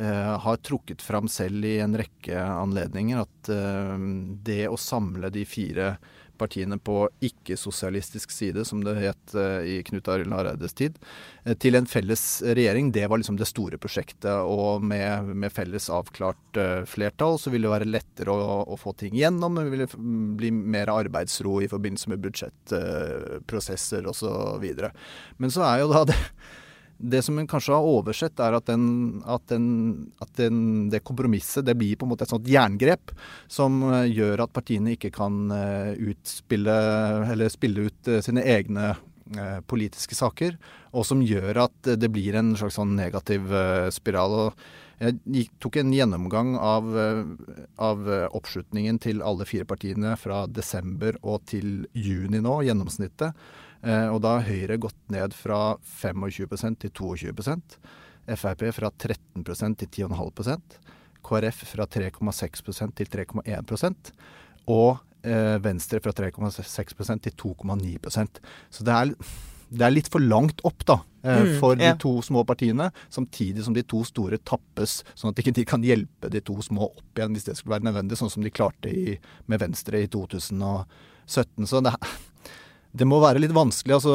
eh, 0.00 0.32
har 0.40 0.62
trukket 0.64 1.04
fram 1.04 1.28
selv 1.28 1.66
i 1.68 1.76
en 1.84 1.96
rekke 2.00 2.40
anledninger. 2.40 3.20
At 3.20 3.52
eh, 3.52 3.98
det 4.48 4.62
å 4.72 4.80
samle 4.80 5.28
de 5.34 5.44
fire 5.44 5.98
partiene 6.38 6.78
på 6.80 7.06
ikke-sosialistisk 7.24 8.32
side, 8.34 8.64
som 8.68 8.82
det 8.84 8.96
het 9.00 9.34
eh, 9.38 9.70
i 9.74 9.76
Knut 9.86 10.08
Arild 10.10 10.34
Hareides 10.34 10.76
tid, 10.78 10.98
eh, 11.44 11.56
til 11.60 11.78
en 11.78 11.88
felles 11.88 12.24
regjering. 12.46 12.92
Det 12.94 13.06
var 13.10 13.20
liksom 13.20 13.38
det 13.40 13.48
store 13.50 13.80
prosjektet. 13.80 14.30
Og 14.48 14.84
med, 14.84 15.32
med 15.34 15.54
felles 15.54 15.88
avklart 15.92 16.60
uh, 16.60 16.84
flertall 16.88 17.38
så 17.40 17.52
ville 17.52 17.68
det 17.68 17.74
være 17.74 17.90
lettere 17.90 18.34
å, 18.34 18.62
å, 18.68 18.78
få 18.78 18.94
ting 18.98 19.16
gjennom. 19.18 19.58
Det 19.58 19.66
ville 19.72 19.88
bli 20.38 20.52
mer 20.54 20.92
arbeidsro 20.92 21.58
i 21.64 21.70
forbindelse 21.70 22.12
med 22.12 22.22
budsjettprosesser 22.24 24.08
osv. 24.08 24.66
Men 25.38 25.54
så 25.54 25.66
er 25.66 25.82
jo 25.82 25.92
da 25.92 26.06
det 26.08 26.18
det 26.98 27.22
som 27.22 27.38
hun 27.38 27.46
kanskje 27.46 27.76
har 27.76 27.86
oversett, 27.86 28.40
er 28.42 28.56
at, 28.58 28.66
den, 28.66 29.22
at, 29.26 29.44
den, 29.50 29.66
at 30.22 30.32
den, 30.38 30.88
det 30.90 31.04
kompromisset 31.06 31.66
det 31.66 31.76
blir 31.78 31.98
på 31.98 32.06
en 32.06 32.12
måte 32.12 32.26
et 32.26 32.32
sånt 32.32 32.48
jerngrep 32.50 33.12
som 33.50 33.80
eh, 33.92 34.08
gjør 34.10 34.44
at 34.44 34.54
partiene 34.54 34.96
ikke 34.96 35.12
kan 35.14 35.46
eh, 35.54 35.92
utspille 36.10 36.74
eller 37.30 37.54
spille 37.54 37.86
ut 37.88 38.10
eh, 38.10 38.24
sine 38.24 38.44
egne 38.46 38.96
politiske 39.68 40.16
saker, 40.16 40.54
og 40.96 41.04
som 41.04 41.20
gjør 41.20 41.58
at 41.66 41.88
det 42.00 42.08
blir 42.08 42.38
en 42.40 42.54
slags 42.56 42.78
sånn 42.78 42.94
negativ 42.96 43.50
spiral. 43.92 44.36
og 44.46 45.02
jeg 45.04 45.50
tok 45.60 45.76
en 45.82 45.92
gjennomgang 45.92 46.54
av, 46.56 46.88
av, 47.76 48.08
oppslutningen 48.32 48.96
til 49.04 49.20
alle 49.20 49.44
fire 49.44 49.68
partiene 49.68 50.14
fra 50.16 50.46
desember 50.48 51.20
og 51.20 51.44
til 51.52 51.84
juni 51.92 52.40
nå, 52.40 52.54
gjennomsnittet. 52.70 53.36
Eh, 53.82 54.08
og 54.10 54.22
da 54.24 54.38
har 54.38 54.48
Høyre 54.48 54.78
gått 54.82 54.98
ned 55.12 55.34
fra 55.36 55.76
25% 56.00 56.80
til 56.82 56.94
22% 56.98 57.78
Frp 58.28 58.64
fra 58.74 58.90
13% 58.90 59.78
til 59.78 60.08
10,5% 60.08 60.78
KrF 61.24 61.60
fra 61.72 61.86
3,6% 61.86 62.96
til 62.98 63.12
3,1% 63.12 64.10
og 64.68 64.98
eh, 65.22 65.56
Venstre 65.62 66.00
fra 66.02 66.12
3,6% 66.16 67.22
til 67.28 67.36
2,9% 67.38 68.42
Så 68.74 68.84
det 68.84 68.96
er, 68.96 69.14
det 69.70 69.86
er, 69.86 69.94
litt 69.94 70.10
for 70.12 70.26
langt 70.26 70.60
opp 70.66 70.84
da, 70.88 70.98
eh, 71.22 71.44
mm, 71.46 71.54
for 71.62 71.78
mm, 71.78 71.84
yeah. 71.84 71.94
de 71.94 72.02
to 72.02 72.12
små 72.26 72.42
partiene, 72.48 72.90
samtidig 73.14 73.64
som 73.64 73.76
de 73.76 73.86
to 73.86 74.02
store 74.04 74.40
tappes, 74.42 75.02
sånn 75.14 75.30
at 75.30 75.38
de 75.38 75.46
ikke 75.46 75.68
kan 75.76 75.86
hjelpe 75.86 76.32
de 76.34 76.42
to 76.42 76.58
små 76.66 76.90
opp 76.90 77.20
igjen 77.20 77.36
hvis 77.36 77.46
det 77.48 77.56
skulle 77.58 77.78
være 77.78 77.92
nødvendig, 77.92 78.18
sånn 78.18 78.34
som 78.34 78.44
de 78.44 78.52
klarte 78.52 78.90
i, 78.90 79.18
med 79.46 79.62
Venstre 79.62 80.02
i 80.02 80.10
2017. 80.10 81.68
Så 81.68 81.82
det, 81.84 81.94
det 82.96 83.06
må 83.08 83.18
være 83.20 83.42
litt 83.42 83.52
vanskelig. 83.52 83.98
altså 83.98 84.14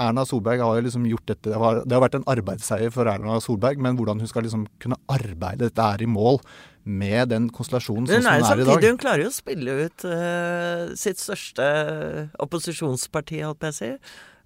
Erna 0.00 0.24
Solberg 0.26 0.62
har 0.64 0.78
jo 0.78 0.86
liksom 0.86 1.06
gjort 1.06 1.28
dette. 1.30 1.52
Det 1.52 1.60
har, 1.62 1.82
det 1.86 1.94
har 1.94 2.02
vært 2.02 2.18
en 2.18 2.26
arbeidsseier 2.30 2.90
for 2.94 3.10
Erna 3.10 3.38
Solberg, 3.42 3.78
men 3.82 3.98
hvordan 3.98 4.22
hun 4.22 4.30
skal 4.30 4.44
liksom 4.46 4.66
kunne 4.82 4.98
arbeide 5.12 5.68
dette 5.68 5.86
er 5.94 6.02
i 6.02 6.10
mål 6.10 6.40
med 6.90 7.30
den 7.30 7.48
konstellasjonen 7.54 8.08
som 8.08 8.16
hun 8.16 8.26
er 8.26 8.62
i 8.64 8.66
dag. 8.66 8.88
Hun 8.88 8.98
klarer 9.00 9.26
jo 9.26 9.30
å 9.30 9.36
spille 9.36 9.76
ut 9.84 10.06
uh, 10.08 10.90
sitt 10.98 11.20
største 11.22 11.66
opposisjonsparti, 12.42 13.44
holdt 13.46 13.68
jeg 13.68 13.76
å 13.76 13.78
si. 13.78 13.92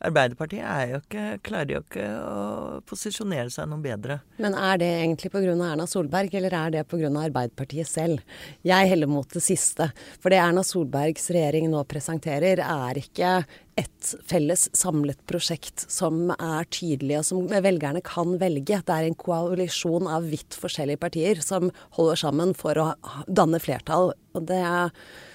Arbeiderpartiet 0.05 0.65
er 0.67 0.91
jo 0.91 1.01
ikke, 1.01 1.25
klarer 1.47 1.77
jo 1.77 1.83
ikke 1.85 2.07
å 2.19 2.81
posisjonere 2.89 3.53
seg 3.53 3.69
noe 3.71 3.83
bedre. 3.85 4.19
Men 4.43 4.57
er 4.59 4.81
det 4.83 4.91
egentlig 5.01 5.31
pga. 5.33 5.55
Erna 5.55 5.87
Solberg, 5.89 6.35
eller 6.35 6.57
er 6.59 6.75
det 6.75 6.87
pga. 6.91 7.11
Arbeiderpartiet 7.25 7.89
selv? 7.89 8.25
Jeg 8.67 8.91
heller 8.91 9.11
mot 9.11 9.29
det 9.31 9.43
siste. 9.45 9.91
For 10.21 10.35
det 10.35 10.41
Erna 10.43 10.65
Solbergs 10.67 11.31
regjering 11.35 11.71
nå 11.73 11.85
presenterer, 11.89 12.61
er 12.65 13.01
ikke 13.01 13.37
et 13.81 14.11
felles 14.31 14.69
samlet 14.77 15.19
prosjekt 15.31 15.87
som 15.91 16.29
er 16.35 16.69
tydelig, 16.75 17.19
og 17.21 17.27
som 17.31 17.49
velgerne 17.49 18.03
kan 18.07 18.37
velge. 18.43 18.83
Det 18.85 18.99
er 18.99 19.09
en 19.09 19.19
koalisjon 19.19 20.11
av 20.11 20.29
vidt 20.31 20.59
forskjellige 20.59 21.03
partier 21.03 21.43
som 21.45 21.71
holder 21.97 22.21
sammen 22.27 22.55
for 22.59 22.79
å 22.79 22.91
danne 23.27 23.63
flertall. 23.63 24.13
Og 24.35 24.47
det 24.51 24.63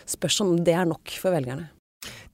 spørs 0.10 0.42
om 0.46 0.56
det 0.64 0.78
er 0.78 0.90
nok 0.90 1.20
for 1.20 1.36
velgerne. 1.36 1.70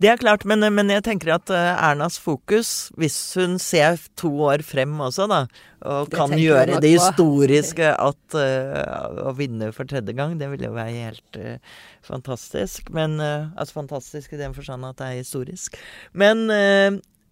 Det 0.02 0.10
er 0.12 0.20
klart, 0.20 0.44
men, 0.44 0.60
men, 0.76 0.90
jeg 0.92 1.06
tenker 1.06 1.32
at 1.38 1.52
eh, 1.56 1.70
Ernas 1.88 2.18
fokus, 2.20 2.90
hvis 3.00 3.16
hun 3.40 3.56
ser 3.64 3.96
to 4.20 4.32
år 4.44 4.64
frem 4.68 4.92
også, 5.00 5.28
da, 5.32 5.46
og 5.88 6.12
det 6.12 6.20
kan 6.20 6.36
gjøre 6.36 6.82
det 6.84 6.92
historiske 6.98 7.94
at 7.94 8.36
uh, 8.36 9.24
å 9.30 9.32
vinne 9.38 9.72
for 9.76 9.88
tredje 9.88 10.16
gang, 10.18 10.36
det 10.40 10.50
ville 10.52 10.68
jo 10.68 10.76
være 10.76 11.08
helt 11.08 11.40
uh, 11.40 11.80
fantastisk. 12.04 12.90
Men 12.96 13.20
uh, 13.22 13.54
Altså 13.56 13.80
fantastisk 13.80 14.34
i 14.34 14.40
den 14.40 14.56
forstand 14.58 14.88
at 14.88 15.00
det 15.00 15.12
er 15.12 15.22
historisk. 15.22 15.78
Men 16.12 16.50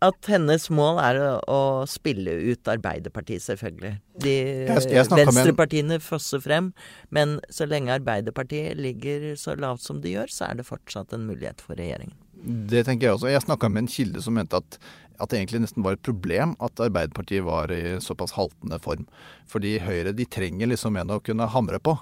at 0.04 0.28
hennes 0.28 0.68
mål 0.74 1.00
er 1.02 1.20
å, 1.20 1.30
å, 1.48 1.60
spille 1.90 2.36
ut 2.52 2.70
Arbeiderpartiet, 2.70 3.44
selvfølgelig. 3.46 3.94
De 4.24 4.36
venstrepartiene 5.12 6.00
fosser 6.04 6.44
frem, 6.44 6.72
men 7.16 7.40
så 7.54 7.68
lenge 7.70 7.96
Arbeiderpartiet 7.96 8.80
ligger 8.80 9.34
så 9.40 9.56
lavt 9.60 9.86
som 9.86 10.04
de 10.04 10.16
gjør, 10.18 10.32
så 10.32 10.50
er 10.50 10.60
det 10.60 10.68
fortsatt 10.68 11.16
en 11.16 11.28
mulighet 11.30 11.64
for 11.64 11.80
regjeringen. 11.80 12.18
Det 12.44 12.84
tenker 12.88 13.08
jeg 13.08 13.18
også. 13.18 13.32
Jeg 13.32 13.46
snakka 13.46 13.70
med 13.72 13.86
en 13.86 13.92
kilde 13.92 14.22
som 14.24 14.36
mente 14.36 14.60
at, 14.60 14.78
at, 15.18 15.30
det 15.32 15.40
egentlig 15.40 15.64
nesten 15.64 15.86
var 15.86 15.96
et 15.96 16.06
problem 16.06 16.58
at 16.64 16.82
Arbeiderpartiet 16.84 17.46
var 17.48 17.72
i 17.72 17.98
såpass 18.04 18.36
haltende 18.36 18.80
form. 18.84 19.06
Fordi 19.50 19.78
Høyre 19.84 20.16
de 20.16 20.28
trenger 20.28 20.72
liksom 20.72 21.00
en 21.00 21.16
å 21.16 21.22
kunne 21.24 21.48
hamre 21.56 21.80
på. 21.84 21.96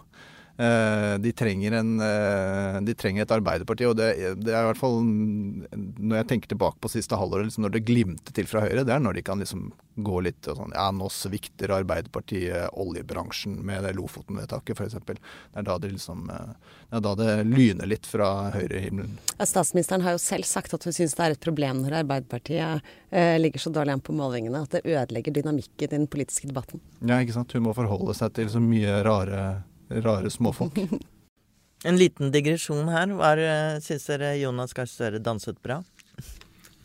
Eh, 0.62 1.18
de 1.18 1.32
trenger, 1.32 1.72
en, 1.72 2.00
eh, 2.00 2.82
de 2.82 2.94
trenger 2.94 3.24
et 3.24 3.32
Arbeiderparti, 3.34 3.86
og 3.90 3.96
det, 3.98 4.12
det, 4.44 4.52
er 4.54 4.62
i 4.62 4.68
hvert 4.68 4.78
fall 4.78 5.00
Når 5.02 6.20
jeg 6.20 6.28
tenker 6.30 6.52
tilbake 6.52 6.78
på 6.84 6.92
siste 6.92 7.18
halvår, 7.18 7.48
liksom 7.48 7.66
når 7.66 7.74
det 7.74 7.82
glimter 7.88 8.36
til 8.36 8.46
fra 8.50 8.62
Høyre, 8.68 8.84
det 8.86 8.94
er 8.94 9.02
når 9.02 9.18
de 9.18 9.24
kan 9.26 9.42
liksom 9.42 9.72
gå 9.96 10.20
litt 10.28 10.46
og 10.52 10.60
sånn 10.60 10.76
Ja, 10.76 10.90
nå 10.94 11.08
svikter 11.10 11.74
Arbeiderpartiet 11.80 12.78
oljebransjen 12.78 13.58
med 13.66 13.88
det 13.88 13.96
Lofoten-vedtaket, 13.98 14.78
f.eks. 14.78 15.00
Det 15.08 15.18
er 15.64 15.66
da 15.66 15.80
det 15.82 15.96
liksom 15.96 16.30
eh, 16.30 16.54
Det 16.92 17.00
er 17.00 17.06
da 17.08 17.16
det 17.24 17.32
lyner 17.50 17.90
litt 17.90 18.06
fra 18.12 18.30
høyrehimmelen. 18.54 19.18
Ja, 19.40 19.50
statsministeren 19.50 20.06
har 20.06 20.14
jo 20.20 20.22
selv 20.22 20.46
sagt 20.46 20.78
at 20.78 20.86
hun 20.86 20.94
syns 20.94 21.18
det 21.18 21.26
er 21.26 21.40
et 21.40 21.42
problem 21.42 21.82
når 21.82 22.04
Arbeiderpartiet 22.04 22.94
eh, 23.10 23.34
ligger 23.42 23.66
så 23.66 23.74
dårlig 23.74 23.98
an 23.98 24.06
på 24.06 24.14
målingene 24.14 24.62
at 24.62 24.78
det 24.78 24.86
ødelegger 24.86 25.40
dynamikken 25.42 25.90
i 25.90 25.92
den 25.96 26.08
politiske 26.12 26.54
debatten. 26.54 26.86
Ja, 27.02 27.18
ikke 27.18 27.40
sant. 27.40 27.58
Hun 27.58 27.66
må 27.66 27.74
forholde 27.74 28.14
seg 28.14 28.38
til 28.38 28.54
så 28.54 28.62
mye 28.62 29.02
rare 29.08 29.42
rare 30.04 30.30
småfolk. 30.30 30.80
En 31.84 31.98
liten 31.98 32.30
digresjon 32.30 32.92
her. 32.94 33.10
Syns 33.82 34.04
dere 34.06 34.36
Jonas 34.38 34.74
Gahr 34.78 34.86
Støre 34.86 35.18
danset 35.18 35.58
bra? 35.66 35.80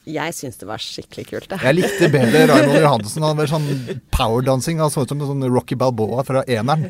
Jeg 0.06 0.34
syns 0.36 0.60
det 0.60 0.68
var 0.68 0.78
skikkelig 0.78 1.24
kult. 1.26 1.48
Det. 1.50 1.56
Jeg 1.66 1.74
likte 1.80 2.08
bedre 2.12 2.44
Raymond 2.46 2.78
Johansen. 2.78 3.24
Han 3.26 3.38
var 3.40 3.48
sånn 3.50 3.64
powerdancing. 4.14 4.78
Han 4.78 4.92
så 4.92 5.02
ut 5.02 5.10
som 5.10 5.18
en 5.18 5.30
sånn 5.32 5.46
Rocky 5.50 5.74
Balboa 5.78 6.22
fra 6.26 6.44
eneren. 6.46 6.84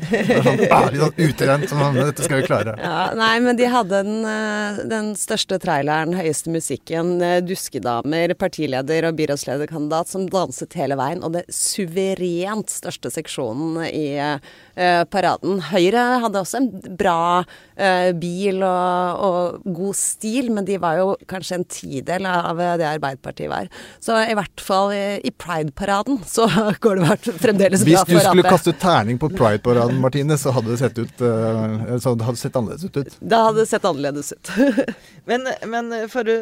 Sånn, 0.45 0.61
ah, 0.69 0.85
litt 0.93 1.01
sånn 1.01 1.23
utrent. 1.25 1.65
Sånn, 1.71 1.97
dette 1.97 2.27
skal 2.27 2.43
vi 2.43 2.45
klare. 2.45 2.75
Ja, 2.77 3.15
nei, 3.17 3.31
men 3.41 3.57
de 3.57 3.65
hadde 3.73 4.03
den, 4.05 4.19
eh, 4.29 4.81
den 4.91 5.09
største 5.17 5.57
traileren, 5.63 6.13
høyeste 6.13 6.53
musikken, 6.53 7.15
eh, 7.25 7.39
duskedamer, 7.41 8.35
partileder 8.37 9.09
og 9.09 9.17
byrådslederkandidat 9.17 10.13
som 10.13 10.29
danset 10.29 10.77
hele 10.77 10.99
veien. 11.01 11.25
Og 11.25 11.33
det 11.39 11.47
suverent 11.49 12.69
største 12.69 13.09
seksjonen 13.13 13.81
i 13.87 14.05
uh, 14.21 15.03
paraden. 15.09 15.57
Høyre 15.71 16.05
hadde 16.21 16.41
også 16.43 16.61
en 16.61 16.69
bra 16.99 17.41
uh, 17.41 18.11
bil 18.21 18.61
og, 18.61 19.25
og, 19.25 19.67
god 19.77 19.97
stil, 19.97 20.51
men 20.53 20.69
de 20.69 20.77
var 20.81 21.01
jo 21.01 21.11
kanskje 21.29 21.57
en 21.57 21.67
tidel 21.71 22.29
av 22.29 22.61
det 22.77 22.85
arbeidet 22.85 23.06
Arbeiderpartiet 23.07 23.49
var. 23.49 23.69
Så 23.99 24.17
i 24.23 24.35
hvert 24.37 24.61
fall 24.63 24.93
i, 24.93 25.31
Pride-paraden 25.37 26.19
så 26.27 26.47
går 26.83 26.99
det 26.99 27.07
vært 27.07 27.29
fremdeles 27.41 27.85
bra 27.85 27.93
for 27.93 28.01
Ap. 28.01 28.11
Hvis 28.11 28.23
du 28.23 28.29
skulle 28.29 28.51
kaste 28.51 28.73
terning 28.81 29.19
på 29.21 29.29
Pride-paraden, 29.33 29.99
Martine, 30.03 30.37
så 30.39 30.53
hadde 30.55 30.73
det 30.73 30.79
sett 30.81 30.99
ut 30.99 31.23
uh, 31.23 31.97
så 32.01 32.15
det 32.17 32.27
hadde 32.27 32.41
sett 32.41 32.59
annerledes 32.59 32.85
ut. 32.87 33.17
Det 33.19 33.41
hadde 33.47 33.67
sett 33.69 33.87
annerledes 33.87 34.33
ut. 34.33 34.53
men, 35.29 35.47
men, 35.67 35.93
for 36.11 36.27
å 36.27 36.37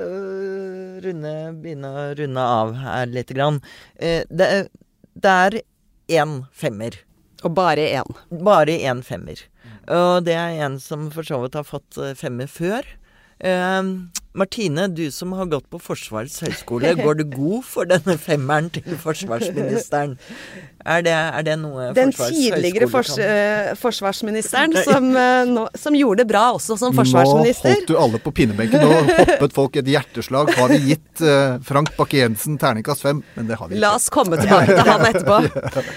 runde, 1.05 1.33
begynne 1.61 1.91
å 1.91 2.05
runde 2.17 2.49
av 2.59 2.75
her 2.79 3.09
lite 3.11 3.37
grann. 3.37 3.61
Det, 3.99 4.49
det 5.13 5.35
er 5.45 5.59
én 6.21 6.37
femmer. 6.53 6.97
Og 7.45 7.53
bare 7.57 7.89
én. 7.99 8.21
Bare 8.45 8.77
én 8.89 9.03
femmer. 9.05 9.41
Og 9.91 10.25
det 10.25 10.33
er 10.37 10.61
en 10.65 10.79
som 10.81 11.09
for 11.13 11.27
så 11.27 11.43
vidt 11.43 11.57
har 11.57 11.67
fått 11.67 11.99
femmer 12.17 12.49
før. 12.49 12.87
Uh, 13.43 14.07
Martine, 14.35 14.87
du 14.87 15.11
som 15.11 15.31
har 15.33 15.45
gått 15.45 15.67
på 15.71 15.79
Forsvarets 15.79 16.41
høgskole, 16.43 16.91
går 16.99 17.21
du 17.21 17.25
god 17.31 17.65
for 17.67 17.87
denne 17.87 18.17
femmeren 18.19 18.67
til 18.73 18.97
forsvarsministeren? 18.99 20.17
Er 20.85 21.01
det, 21.01 21.13
er 21.13 21.45
det 21.47 21.53
noe 21.57 21.87
Den 21.97 22.11
tidligere 22.13 22.85
fors 22.91 23.15
uh, 23.17 23.71
forsvarsministeren 23.79 24.75
som, 24.85 25.07
uh, 25.17 25.41
nå, 25.49 25.63
som, 25.73 25.95
gjorde 25.97 26.21
det 26.21 26.27
bra 26.29 26.43
også 26.53 26.75
som 26.77 26.93
forsvarsminister. 26.93 27.71
Nå 27.71 27.79
holdt 27.79 27.89
du 27.89 27.95
alle 27.97 28.19
på 28.21 28.33
pinnebenken. 28.37 28.83
og 28.85 29.09
hoppet 29.15 29.55
folk 29.55 29.79
et 29.81 29.89
hjerteslag. 29.89 30.51
Har 30.59 30.69
vi 30.69 30.91
gitt 30.91 31.23
uh, 31.25 31.57
Frank 31.65 31.89
Bakke-Jensen 31.97 32.59
terningkast 32.61 33.07
fem? 33.07 33.23
Men 33.33 33.49
det 33.49 33.57
har 33.57 33.71
vi 33.71 33.79
ikke. 33.79 33.81
La 33.81 33.95
oss 33.97 34.11
komme 34.13 34.37
tilbake 34.37 34.75
til 34.75 34.91
han 34.91 35.07
etterpå. 35.09 35.39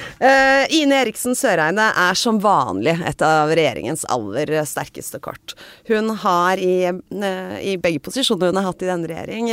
Ine 0.79 1.03
Eriksen 1.03 1.37
Søreide 1.37 1.91
er 2.07 2.17
som 2.17 2.41
vanlig 2.41 2.97
et 3.11 3.27
av 3.27 3.53
regjeringens 3.53 4.07
aller 4.09 4.55
sterkeste 4.69 5.21
kort. 5.21 5.53
Hun 5.91 6.15
har 6.25 6.63
i, 6.65 6.89
i 7.63 7.77
begge 7.81 8.01
posisjoner 8.05 8.51
hun 8.51 8.61
har 8.61 8.69
hatt 8.69 8.83
i 8.85 8.89
denne 8.89 9.09
regjering, 9.11 9.51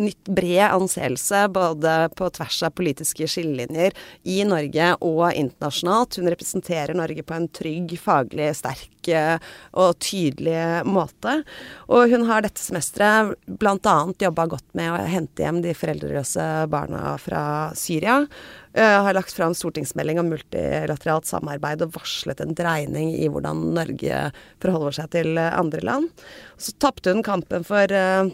nytt 0.00 0.30
bred 0.30 0.66
anseelse 0.70 1.46
både 1.52 1.94
på 2.18 2.30
tvers 2.36 2.62
av 2.66 2.74
politiske 2.76 3.28
skillelinjer 3.30 3.96
i 4.28 4.40
Norge 4.48 4.92
og 5.06 5.24
internasjonalt. 5.32 6.20
Hun 6.20 6.30
representerer 6.32 6.96
Norge 6.98 7.24
på 7.26 7.36
en 7.36 7.48
trygg, 7.60 7.96
faglig 8.00 8.52
sterk 8.58 8.99
eh, 9.08 9.38
og 9.72 9.98
tydelig 10.02 10.84
måte. 10.88 11.40
Og 11.88 12.12
hun 12.12 12.26
har 12.28 12.44
dette 12.44 12.60
semesteret 12.60 13.36
bl.a. 13.46 13.96
jobba 14.20 14.46
godt 14.50 14.66
med 14.78 14.92
å 14.92 14.98
hente 15.08 15.44
hjem 15.44 15.62
de 15.64 15.74
foreldreløse 15.76 16.46
barna 16.72 17.14
fra 17.22 17.42
Syria. 17.78 18.24
Uh, 18.70 19.00
har 19.02 19.16
lagt 19.16 19.34
fram 19.34 19.50
stortingsmelding 19.56 20.20
om 20.22 20.28
multilateralt 20.30 21.26
samarbeid 21.26 21.80
og 21.82 21.96
varslet 21.96 22.38
en 22.44 22.54
dreining 22.54 23.10
i 23.18 23.26
hvordan 23.26 23.64
Norge 23.74 24.20
forholder 24.62 24.94
seg 25.00 25.10
til 25.16 25.40
andre 25.40 25.82
land. 25.82 26.22
Så 26.54 26.76
tapte 26.78 27.10
hun 27.10 27.24
kampen 27.26 27.66
for 27.66 27.90
uh, 27.90 28.30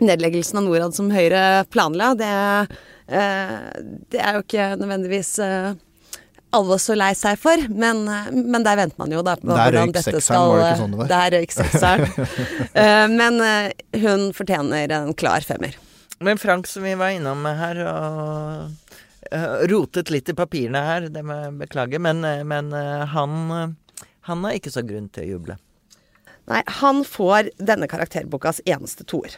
nedleggelsen 0.00 0.62
av 0.62 0.68
Norad 0.70 0.96
som 0.96 1.12
Høyre 1.12 1.66
planla. 1.68 2.14
Det 2.16 2.32
uh, 2.32 2.86
det 3.06 4.18
er 4.18 4.34
jo 4.34 4.42
ikke 4.42 4.70
nødvendigvis 4.80 5.36
alle 6.56 6.78
så 6.82 6.96
lei 6.98 7.12
seg 7.18 7.38
for, 7.40 7.62
men, 7.68 8.04
men 8.32 8.66
der 8.66 8.78
venter 8.80 9.00
man 9.00 9.12
jo 9.14 9.22
da 9.26 9.36
på 9.40 9.50
hvordan 9.52 9.92
dette 9.94 10.22
skal 10.24 10.50
var 10.50 10.62
det 10.62 10.70
ikke 10.70 10.80
sånn 10.82 10.94
det 10.94 11.00
var? 11.02 11.10
Der 11.12 11.36
røyk 11.36 11.54
sekseren. 11.56 12.08
men 13.20 13.42
hun 14.06 14.26
fortjener 14.36 14.96
en 14.98 15.12
klar 15.18 15.46
femmer. 15.46 15.76
Men 16.24 16.40
Frank, 16.40 16.68
som 16.70 16.86
vi 16.86 16.94
var 16.96 17.12
innom 17.12 17.44
her, 17.44 17.82
og 17.86 19.68
rotet 19.70 20.12
litt 20.14 20.30
i 20.32 20.36
papirene 20.38 20.80
her, 20.86 21.08
det 21.12 21.22
må 21.26 21.36
jeg 21.42 21.56
beklage, 21.60 22.00
men, 22.00 22.24
men 22.48 22.72
han, 23.12 23.76
han 24.30 24.46
har 24.46 24.56
ikke 24.56 24.72
så 24.72 24.84
grunn 24.86 25.10
til 25.12 25.26
å 25.26 25.30
juble. 25.34 25.58
Nei, 26.46 26.62
han 26.78 27.02
får 27.06 27.50
denne 27.58 27.88
karakterbokas 27.90 28.62
eneste 28.70 29.06
toer. 29.08 29.34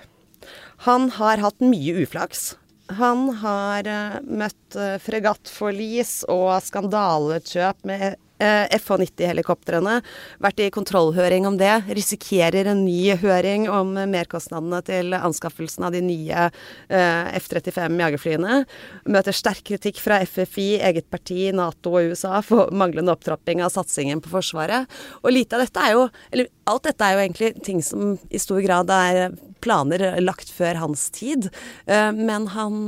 Han 0.84 1.08
har 1.16 1.40
hatt 1.42 1.64
mye 1.64 2.04
uflaks. 2.04 2.52
Han 2.96 3.28
har 3.42 3.88
uh, 3.88 4.16
møtt 4.24 4.78
uh, 4.78 4.96
fregattforlis 5.02 6.22
og 6.32 6.54
skandalekjøp 6.64 7.84
med 7.88 8.16
uh, 8.40 8.64
FH90-helikoptrene. 8.72 9.98
Vært 10.40 10.62
i 10.64 10.70
kontrollhøring 10.72 11.44
om 11.50 11.58
det. 11.60 11.74
Risikerer 11.98 12.70
en 12.72 12.86
ny 12.86 13.12
høring 13.20 13.66
om 13.68 13.92
merkostnadene 14.08 14.80
til 14.86 15.18
anskaffelsen 15.18 15.84
av 15.84 15.92
de 15.92 16.00
nye 16.06 16.46
F-35 16.88 18.00
jagerflyene. 18.00 18.62
Møter 19.12 19.36
sterk 19.36 19.60
kritikk 19.68 20.00
fra 20.00 20.22
FFI, 20.24 20.68
eget 20.88 21.10
parti, 21.12 21.50
Nato 21.52 21.92
og 21.98 22.14
USA 22.14 22.40
for 22.46 22.72
manglende 22.72 23.12
opptrapping 23.12 23.60
av 23.66 23.74
satsingen 23.74 24.24
på 24.24 24.32
Forsvaret. 24.32 24.88
Og 25.20 25.34
lite 25.34 25.58
av 25.58 25.66
dette 25.66 25.84
er 25.84 25.96
jo 25.98 26.08
Eller 26.32 26.48
alt 26.68 26.88
dette 26.88 27.04
er 27.04 27.14
jo 27.14 27.20
egentlig 27.26 27.52
ting 27.64 27.84
som 27.84 28.16
i 28.32 28.40
stor 28.40 28.64
grad 28.64 28.90
er 28.92 29.36
planer 29.64 30.20
lagt 30.22 30.50
før 30.54 30.80
hans 30.84 31.08
tid. 31.14 31.50
Eh, 31.86 32.10
men 32.16 32.48
han, 32.54 32.80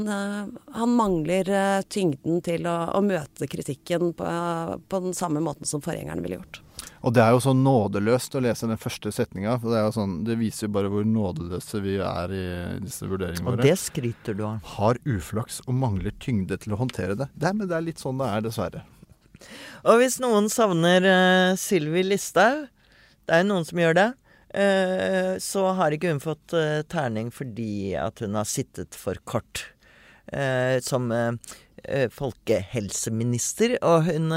han 0.75 0.97
mangler 0.97 1.51
tyngden 1.91 2.41
til 2.47 2.69
å, 2.71 2.79
å 2.97 3.05
møte 3.05 3.49
kritikken 3.51 4.13
på, 4.17 4.33
på, 4.89 5.05
den 5.07 5.17
samme 5.17 5.43
måten 5.45 5.69
som 5.69 5.83
forgjengeren 5.85 6.25
ville 6.25 6.41
gjort. 6.41 6.63
Og 7.01 7.15
det 7.17 7.23
er 7.25 7.33
jo 7.33 7.41
så 7.41 7.53
nådeløst 7.57 8.35
å 8.37 8.43
lese 8.45 8.69
den 8.69 8.81
første 8.81 9.13
setninga. 9.15 9.57
Det, 9.63 9.73
er 9.73 9.87
jo 9.87 9.95
sånn, 9.97 10.19
det 10.27 10.37
viser 10.41 10.67
jo 10.67 10.75
bare 10.77 10.91
hvor 10.93 11.07
nådeløse 11.09 11.81
vi 11.85 11.97
er 12.05 12.35
i 12.37 12.47
disse 12.85 13.09
vurderingene 13.09 13.47
våre. 13.47 13.61
Og 13.63 13.65
det 13.65 13.77
skryter 13.81 14.37
du 14.37 14.45
av. 14.49 14.75
Har 14.77 15.01
uflaks 15.09 15.63
og 15.67 15.79
mangler 15.81 16.13
tyngde 16.21 16.61
til 16.61 16.77
å 16.77 16.81
håndtere 16.81 17.17
det. 17.17 17.31
Det 17.33 17.49
er, 17.49 17.57
men 17.57 17.71
det 17.71 17.79
er 17.79 17.87
litt 17.89 18.03
sånn 18.03 18.21
det 18.21 18.29
er, 18.29 18.45
dessverre. 18.45 18.85
Og 19.89 20.03
hvis 20.03 20.19
noen 20.21 20.51
savner 20.53 21.07
uh, 21.09 21.59
Sylvi 21.61 22.05
Listhaug, 22.05 22.67
det 23.25 23.37
er 23.37 23.45
jo 23.45 23.51
noen 23.55 23.65
som 23.65 23.81
gjør 23.81 23.97
det, 23.97 24.09
så 24.51 25.61
har 25.79 25.95
ikke 25.95 26.11
hun 26.11 26.23
fått 26.23 26.55
uh, 26.59 26.81
terning 26.91 27.29
fordi 27.31 27.95
at 27.95 28.19
hun 28.25 28.35
har 28.35 28.49
sittet 28.51 28.97
for 28.99 29.21
kort. 29.23 29.69
Uh, 30.31 30.79
som 30.83 31.09
folkehelseminister. 32.13 33.79
Og 33.87 34.11
hun 34.11 34.35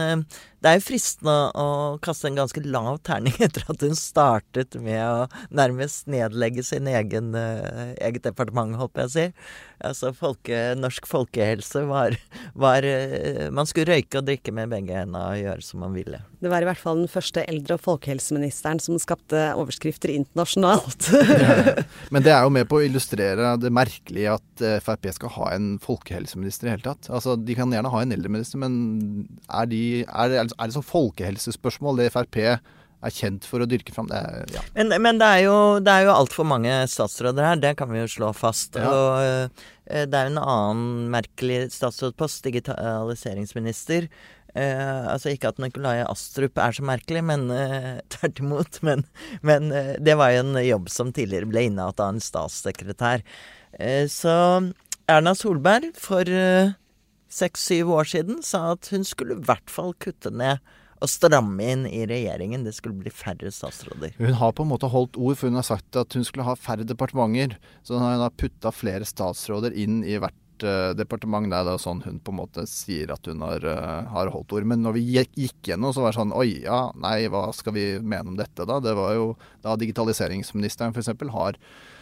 det 0.63 0.71
er 0.71 0.77
jo 0.79 0.85
fristende 0.85 1.35
å 1.59 1.67
kaste 2.03 2.29
en 2.29 2.37
ganske 2.39 2.61
lav 2.63 3.01
terning 3.03 3.35
etter 3.43 3.65
at 3.67 3.83
hun 3.83 3.97
startet 3.99 4.77
med 4.79 5.01
å 5.03 5.27
nærmest 5.51 6.07
nedlegge 6.11 6.63
sin 6.63 6.87
egen 6.87 7.33
uh, 7.35 7.91
eget 7.99 8.23
departement, 8.23 8.77
håper 8.79 9.03
jeg 9.03 9.09
å 9.09 9.13
si. 9.13 9.25
Altså 9.83 10.13
folke, 10.15 10.61
norsk 10.79 11.09
folkehelse 11.09 11.83
var, 11.89 12.15
var 12.55 12.87
uh, 12.87 13.49
Man 13.51 13.67
skulle 13.67 13.97
røyke 13.97 14.21
og 14.21 14.29
drikke 14.29 14.53
med 14.55 14.71
begge 14.71 14.95
hendene 15.01 15.25
og 15.33 15.41
gjøre 15.41 15.67
som 15.67 15.83
man 15.83 15.97
ville. 15.97 16.21
Det 16.43 16.51
var 16.51 16.63
i 16.63 16.67
hvert 16.67 16.79
fall 16.79 17.01
den 17.01 17.11
første 17.11 17.43
eldre- 17.47 17.77
og 17.77 17.83
folkehelseministeren 17.83 18.79
som 18.83 18.99
skapte 18.99 19.43
overskrifter 19.59 20.11
internasjonalt. 20.15 21.11
ja. 21.11 21.83
Men 22.13 22.23
det 22.23 22.33
er 22.33 22.43
jo 22.45 22.51
med 22.53 22.67
på 22.69 22.79
å 22.79 22.83
illustrere 22.85 23.53
det 23.59 23.71
merkelige 23.73 24.35
at 24.35 24.63
eh, 24.63 24.79
Frp 24.83 25.07
skal 25.15 25.31
ha 25.37 25.51
en 25.55 25.69
folkehelseminister 25.81 26.67
i 26.67 26.73
hele 26.73 26.85
tatt. 26.85 27.07
Altså, 27.11 27.35
De 27.39 27.55
kan 27.57 27.71
gjerne 27.71 27.91
ha 27.91 28.01
en 28.03 28.15
eldreminister, 28.15 28.59
men 28.61 28.75
er, 29.47 29.69
de, 29.71 29.81
er 30.03 30.31
det 30.31 30.52
er 30.57 30.69
det 30.69 30.77
sånn 30.77 30.85
folkehelsespørsmål 30.87 32.01
det 32.01 32.13
Frp 32.13 32.39
er 33.03 33.13
kjent 33.13 33.47
for 33.47 33.63
å 33.63 33.67
dyrke 33.69 33.93
fram. 33.95 34.07
Det 34.11 34.19
er, 34.19 34.43
ja. 34.55 34.61
Men, 34.77 34.93
men, 35.03 35.19
det 35.21 35.27
er 35.27 35.41
jo, 35.45 35.57
det 35.83 35.95
jo 36.05 36.13
altfor 36.15 36.47
mange 36.47 36.75
statsråder 36.91 37.49
her, 37.49 37.59
det 37.61 37.73
kan 37.79 37.91
vi 37.91 38.01
jo 38.01 38.11
slå 38.11 38.31
fast. 38.37 38.77
Ja. 38.79 38.91
Og 38.91 39.49
uh, 39.49 39.65
det 40.07 40.19
er 40.19 40.29
jo 40.29 40.35
en 40.35 40.43
annen 40.43 41.09
merkelig 41.13 41.65
statsrådpost, 41.75 42.43
digitaliseringsminister. 42.47 44.07
Uh, 44.53 45.09
altså 45.09 45.33
ikke 45.33 45.49
at 45.49 45.59
Nikolai 45.61 45.97
Astrup 46.05 46.61
er 46.61 46.77
så 46.77 46.85
merkelig, 46.85 47.25
men 47.27 47.49
uh, 47.51 47.97
tvert 48.13 48.43
imot. 48.43 48.79
Men, 48.87 49.03
men 49.43 49.73
det 50.03 50.15
var 50.19 50.35
jo 50.35 50.45
en 50.45 50.61
jobb 50.63 50.87
som 50.93 51.11
tidligere 51.15 51.51
ble 51.51 51.67
innehatt 51.67 51.99
av 52.03 52.15
en 52.15 52.23
statssekretær. 52.23 53.25
så 54.07 54.37
Erna 55.11 55.33
Solberg 55.35 55.91
for 55.99 56.29
seks-syv 57.33 57.91
år 57.97 58.09
siden 58.13 58.41
sa 58.45 58.73
at 58.75 58.89
hun 58.93 59.05
skulle 59.07 59.37
i 59.37 59.45
hvert 59.47 59.71
fall 59.71 59.93
kutte 60.03 60.31
ned 60.33 60.61
og 61.03 61.11
stramme 61.11 61.65
inn 61.67 61.87
i 61.89 62.05
regjeringen. 62.07 62.63
Det 62.63 62.75
skulle 62.77 62.95
bli 63.01 63.11
færre 63.11 63.51
statsråder. 63.51 64.13
Hun 64.19 64.37
har 64.39 64.53
på 64.55 64.63
en 64.63 64.71
måte 64.71 64.87
holdt 64.91 65.19
ord, 65.19 65.35
for 65.39 65.51
hun 65.51 65.59
har 65.59 65.67
sagt 65.67 65.99
at 65.99 66.15
hun 66.15 66.23
skulle 66.23 66.47
ha 66.47 66.55
færre 66.55 66.87
departementer. 66.87 67.57
Så 67.83 67.97
hun 67.97 68.05
har 68.07 68.37
putta 68.39 68.71
flere 68.71 69.07
statsråder 69.07 69.75
inn 69.75 69.99
i 70.07 70.15
hvert 70.15 70.63
uh, 70.63 70.93
departement. 70.95 71.49
Det 71.51 71.59
er 71.59 71.81
sånn 71.83 72.05
hun 72.05 72.21
på 72.23 72.31
en 72.31 72.39
måte 72.39 72.63
sier 72.71 73.11
at 73.15 73.27
hun 73.27 73.43
har, 73.43 73.67
uh, 73.67 74.13
har 74.13 74.31
holdt 74.31 74.55
ord. 74.55 74.69
Men 74.69 74.85
når 74.85 74.95
vi 74.99 75.07
gikk, 75.17 75.33
gikk 75.35 75.73
gjennom, 75.73 75.91
så 75.91 76.05
var 76.05 76.13
det 76.13 76.21
sånn 76.21 76.35
Oi, 76.39 76.51
ja, 76.63 76.85
nei, 76.95 77.17
hva 77.33 77.49
skal 77.57 77.75
vi 77.75 77.87
mene 77.99 78.31
om 78.31 78.39
dette, 78.39 78.63
da? 78.69 78.79
Det 78.83 78.95
var 78.95 79.17
jo 79.17 79.33
da 79.65 79.75
digitaliseringsministeren 79.79 80.95
f.eks. 80.95 81.11
har 81.35 81.59
Eh, 81.59 81.92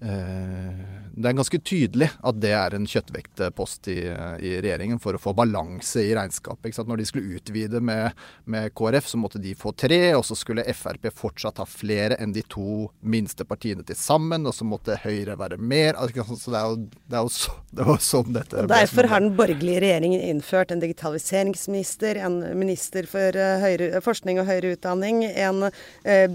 det 0.00 1.28
er 1.28 1.34
ganske 1.36 1.58
tydelig 1.60 2.08
at 2.24 2.38
det 2.40 2.52
er 2.56 2.74
en 2.76 2.86
kjøttvektpost 2.88 3.88
i, 3.92 3.98
i 4.08 4.52
regjeringen 4.62 5.00
for 5.02 5.16
å 5.16 5.20
få 5.20 5.34
balanse 5.36 6.00
i 6.06 6.14
regnskapet. 6.16 6.78
Når 6.88 6.96
de 7.02 7.06
skulle 7.08 7.36
utvide 7.36 7.82
med, 7.84 8.16
med, 8.48 8.72
KrF, 8.76 9.10
så 9.10 9.20
måtte 9.20 9.40
de 9.42 9.52
få 9.58 9.72
tre, 9.76 10.14
og 10.16 10.24
så 10.24 10.34
skulle 10.38 10.64
Frp 10.76 11.10
fortsatt 11.16 11.60
ha 11.60 11.66
flere 11.68 12.16
enn 12.22 12.32
de 12.32 12.42
to 12.48 12.88
minste 13.00 13.44
partiene 13.44 13.84
til 13.86 13.98
sammen, 13.98 14.46
og 14.48 14.54
så 14.56 14.64
måtte 14.64 14.96
Høyre 15.02 15.36
være 15.40 15.58
mer. 15.60 15.98
Altså, 16.00 16.24
så 16.38 16.54
det 16.54 16.60
er 16.60 16.66
jo, 16.70 16.76
det 17.10 17.18
er 17.18 17.26
jo, 17.26 17.34
så, 17.34 17.50
det 17.76 17.88
var 17.90 18.00
sånn 18.04 18.32
dette 18.36 18.64
og 18.64 18.72
Derfor 18.72 19.10
har 19.10 19.20
den 19.24 19.36
borgerlige 19.36 19.82
regjeringen 19.84 20.24
innført 20.30 20.72
en 20.72 20.82
digitaliseringsminister, 20.82 22.22
en 22.24 22.40
minister 22.58 23.08
for 23.10 23.36
høyre, 23.36 24.00
forskning 24.04 24.40
og 24.40 24.48
høyere 24.48 24.74
utdanning, 24.76 25.24
en 25.28 25.68
eh, 25.68 26.26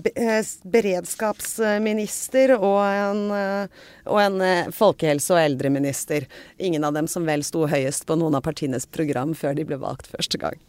beredskapsminister 0.76 2.56
og 2.60 2.82
en 2.86 3.22
og 4.06 4.20
en 4.22 4.42
eh, 4.44 4.70
folkehelse- 4.74 5.36
og 5.36 5.42
eldreminister. 5.42 6.28
Ingen 6.58 6.86
av 6.88 6.96
dem 6.98 7.10
som 7.12 7.26
vel 7.28 7.44
sto 7.46 7.66
høyest 7.70 8.08
på 8.08 8.18
noen 8.20 8.38
av 8.38 8.46
partienes 8.46 8.88
program 8.88 9.34
før 9.38 9.58
de 9.58 9.66
ble 9.68 9.80
valgt 9.82 10.12
første 10.12 10.42
gang. 10.42 10.62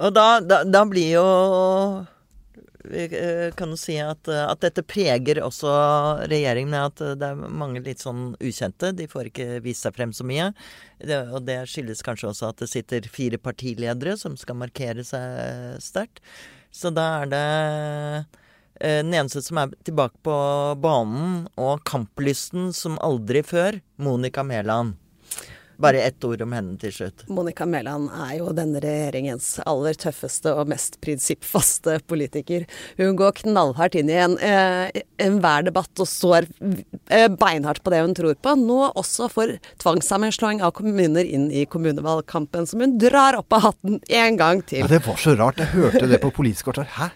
Og 0.00 0.14
da, 0.16 0.40
da, 0.40 0.62
da 0.64 0.82
blir 0.88 1.18
jo 1.18 1.26
eh, 2.88 3.50
kan 3.58 3.74
jo 3.74 3.78
si 3.78 3.98
at, 4.00 4.28
at, 4.28 4.62
dette 4.64 4.84
preger 4.88 5.42
også 5.44 5.72
regjeringen 6.32 6.78
at 6.78 7.02
det 7.20 7.28
er 7.28 7.44
mange 7.62 7.84
litt 7.84 8.02
sånn 8.02 8.32
ukjente. 8.40 8.94
De 8.96 9.08
får 9.10 9.30
ikke 9.30 9.60
vise 9.64 9.84
seg 9.84 9.98
frem 9.98 10.16
så 10.16 10.26
mye. 10.26 10.50
Det, 11.02 11.20
og 11.28 11.44
det 11.48 11.60
skyldes 11.70 12.04
kanskje 12.06 12.32
også 12.32 12.50
at 12.50 12.64
det 12.64 12.72
sitter 12.72 13.12
fire 13.12 13.40
partiledere 13.42 14.16
som 14.20 14.38
skal 14.40 14.60
markere 14.64 15.04
seg 15.06 15.82
sterkt. 15.84 16.24
Så 16.72 16.88
da 16.88 17.08
er 17.20 17.28
det 17.28 17.48
Eh, 17.48 18.41
den 18.82 19.14
eneste 19.14 19.44
som 19.46 19.60
er 19.62 19.74
tilbake 19.86 20.18
på 20.26 20.34
banen, 20.82 21.46
og 21.56 21.84
kamplysten 21.88 22.72
som 22.76 22.98
aldri 23.04 23.44
før, 23.46 23.78
Monica 24.02 24.42
Mæland. 24.42 24.96
Bare 25.82 25.98
ett 26.06 26.22
ord 26.24 26.42
om 26.44 26.52
henne 26.54 26.76
til 26.78 26.92
slutt. 26.94 27.24
Monica 27.32 27.66
Mæland 27.66 28.10
er 28.28 28.36
jo 28.38 28.52
denne 28.54 28.78
regjeringens 28.82 29.56
aller 29.66 29.96
tøffeste 29.98 30.52
og 30.54 30.68
mest 30.70 31.00
prinsippfaste 31.02 31.96
politiker. 32.06 32.66
Hun 33.00 33.16
går 33.18 33.40
knallhardt 33.40 33.96
inn 33.98 34.10
i 34.12 34.18
enhver 34.20 35.64
en 35.64 35.66
debatt 35.66 36.02
og 36.02 36.08
står 36.08 36.46
eh, 37.10 37.26
beinhardt 37.26 37.82
på 37.82 37.90
det 37.90 38.02
hun 38.04 38.14
tror 38.14 38.36
på. 38.38 38.54
Nå 38.60 38.78
også 39.00 39.26
for 39.32 39.56
tvangssammenslåing 39.82 40.62
av 40.62 40.74
kommuner 40.78 41.26
inn 41.26 41.48
i 41.50 41.64
kommunevalgkampen, 41.66 42.68
som 42.70 42.84
hun 42.84 42.94
drar 43.02 43.40
opp 43.40 43.58
av 43.58 43.66
hatten 43.66 43.98
en 44.06 44.38
gang 44.38 44.62
til. 44.62 44.84
Ja, 44.84 44.90
Det 44.92 45.02
var 45.06 45.18
så 45.18 45.34
rart. 45.38 45.58
Jeg 45.58 45.74
hørte 45.74 46.06
det 46.10 46.22
på 46.22 46.30
Politisk 46.32 46.70
kvartal. 46.70 46.86
Hæ? 46.94 47.10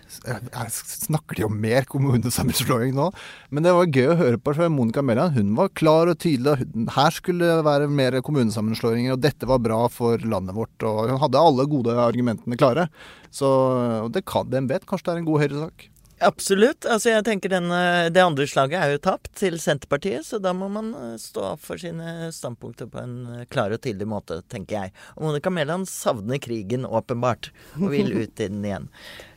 Snakker 0.73 1.39
de 1.39 1.47
om 1.47 1.55
mer 1.61 1.87
kommunesammenslåing 1.89 2.97
nå? 2.97 3.13
Men 3.55 3.67
det 3.67 3.77
var 3.77 3.87
gøy 3.95 4.11
å 4.11 4.19
høre 4.19 4.43
på, 4.43 4.57
for 4.59 4.75
Monica 4.75 5.05
Mæland 5.07 5.39
hun 5.39 5.55
var 5.59 5.71
klar 5.77 6.11
og 6.11 6.19
tydelig. 6.23 6.67
Her 6.97 7.15
skulle 7.15 7.47
det 7.47 7.65
være 7.67 7.89
mer 7.93 8.19
kommunesammenslåing 8.21 8.56
kommunesammenslåinger, 8.57 9.15
og 9.15 9.23
dette 9.23 9.49
var 9.49 9.61
bra 9.63 9.87
for 9.93 10.19
landet 10.19 10.57
vårt. 10.57 10.77
Og 10.83 11.11
hun 11.11 11.21
hadde 11.21 11.43
alle 11.43 11.67
gode 11.69 11.97
argumentene 11.97 12.57
klare. 12.57 12.89
Så 13.31 14.09
det 14.13 14.25
kan, 14.27 14.49
hvem 14.49 14.69
vet, 14.71 14.87
kanskje 14.87 15.11
det 15.11 15.15
er 15.15 15.23
en 15.23 15.29
god 15.29 15.45
Høyre-sak. 15.45 15.91
Absolutt. 16.25 16.87
Altså 16.89 17.11
jeg 17.11 17.25
tenker 17.27 17.51
den, 17.53 17.69
eh, 17.71 18.09
Det 18.09 18.23
andre 18.23 18.47
slaget 18.49 18.81
er 18.81 18.93
jo 18.95 18.99
tapt 19.05 19.35
til 19.37 19.59
Senterpartiet, 19.61 20.25
så 20.25 20.41
da 20.41 20.55
må 20.57 20.71
man 20.73 20.95
eh, 20.95 21.17
stå 21.21 21.43
opp 21.53 21.61
for 21.61 21.77
sine 21.77 22.33
standpunkter 22.33 22.89
på 22.89 23.03
en 23.03 23.27
eh, 23.35 23.45
klar 23.45 23.71
og 23.71 23.83
tydelig 23.83 24.09
måte, 24.09 24.41
tenker 24.49 24.81
jeg. 24.81 24.93
Og 25.17 25.27
Monica 25.29 25.51
Mæland 25.51 25.85
savner 25.85 26.41
krigen 26.41 26.89
åpenbart, 26.89 27.51
og 27.77 27.91
vil 27.93 28.17
ut 28.23 28.41
i 28.41 28.49
den 28.49 28.65
igjen. 28.65 28.89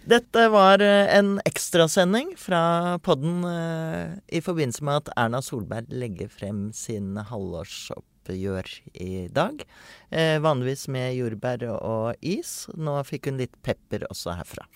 Dette 0.07 0.47
var 0.49 0.79
en 0.79 1.35
ekstrasending 1.45 2.31
fra 2.39 2.97
podden 3.03 3.43
i 4.25 4.39
forbindelse 4.41 4.81
med 4.81 5.03
at 5.03 5.11
Erna 5.19 5.41
Solberg 5.43 5.91
legger 5.91 6.31
frem 6.31 6.71
sin 6.73 7.19
halvårsopp 7.29 8.07
gjør 8.35 8.69
i 8.93 9.27
dag. 9.33 9.63
Eh, 10.11 10.37
vanligvis 10.43 10.87
med 10.91 11.15
jordbær 11.17 11.65
og 11.77 12.19
is. 12.21 12.67
Nå 12.77 12.99
fikk 13.07 13.31
hun 13.31 13.41
litt 13.41 13.55
pepper 13.65 14.07
også 14.09 14.37
herfra. 14.39 14.67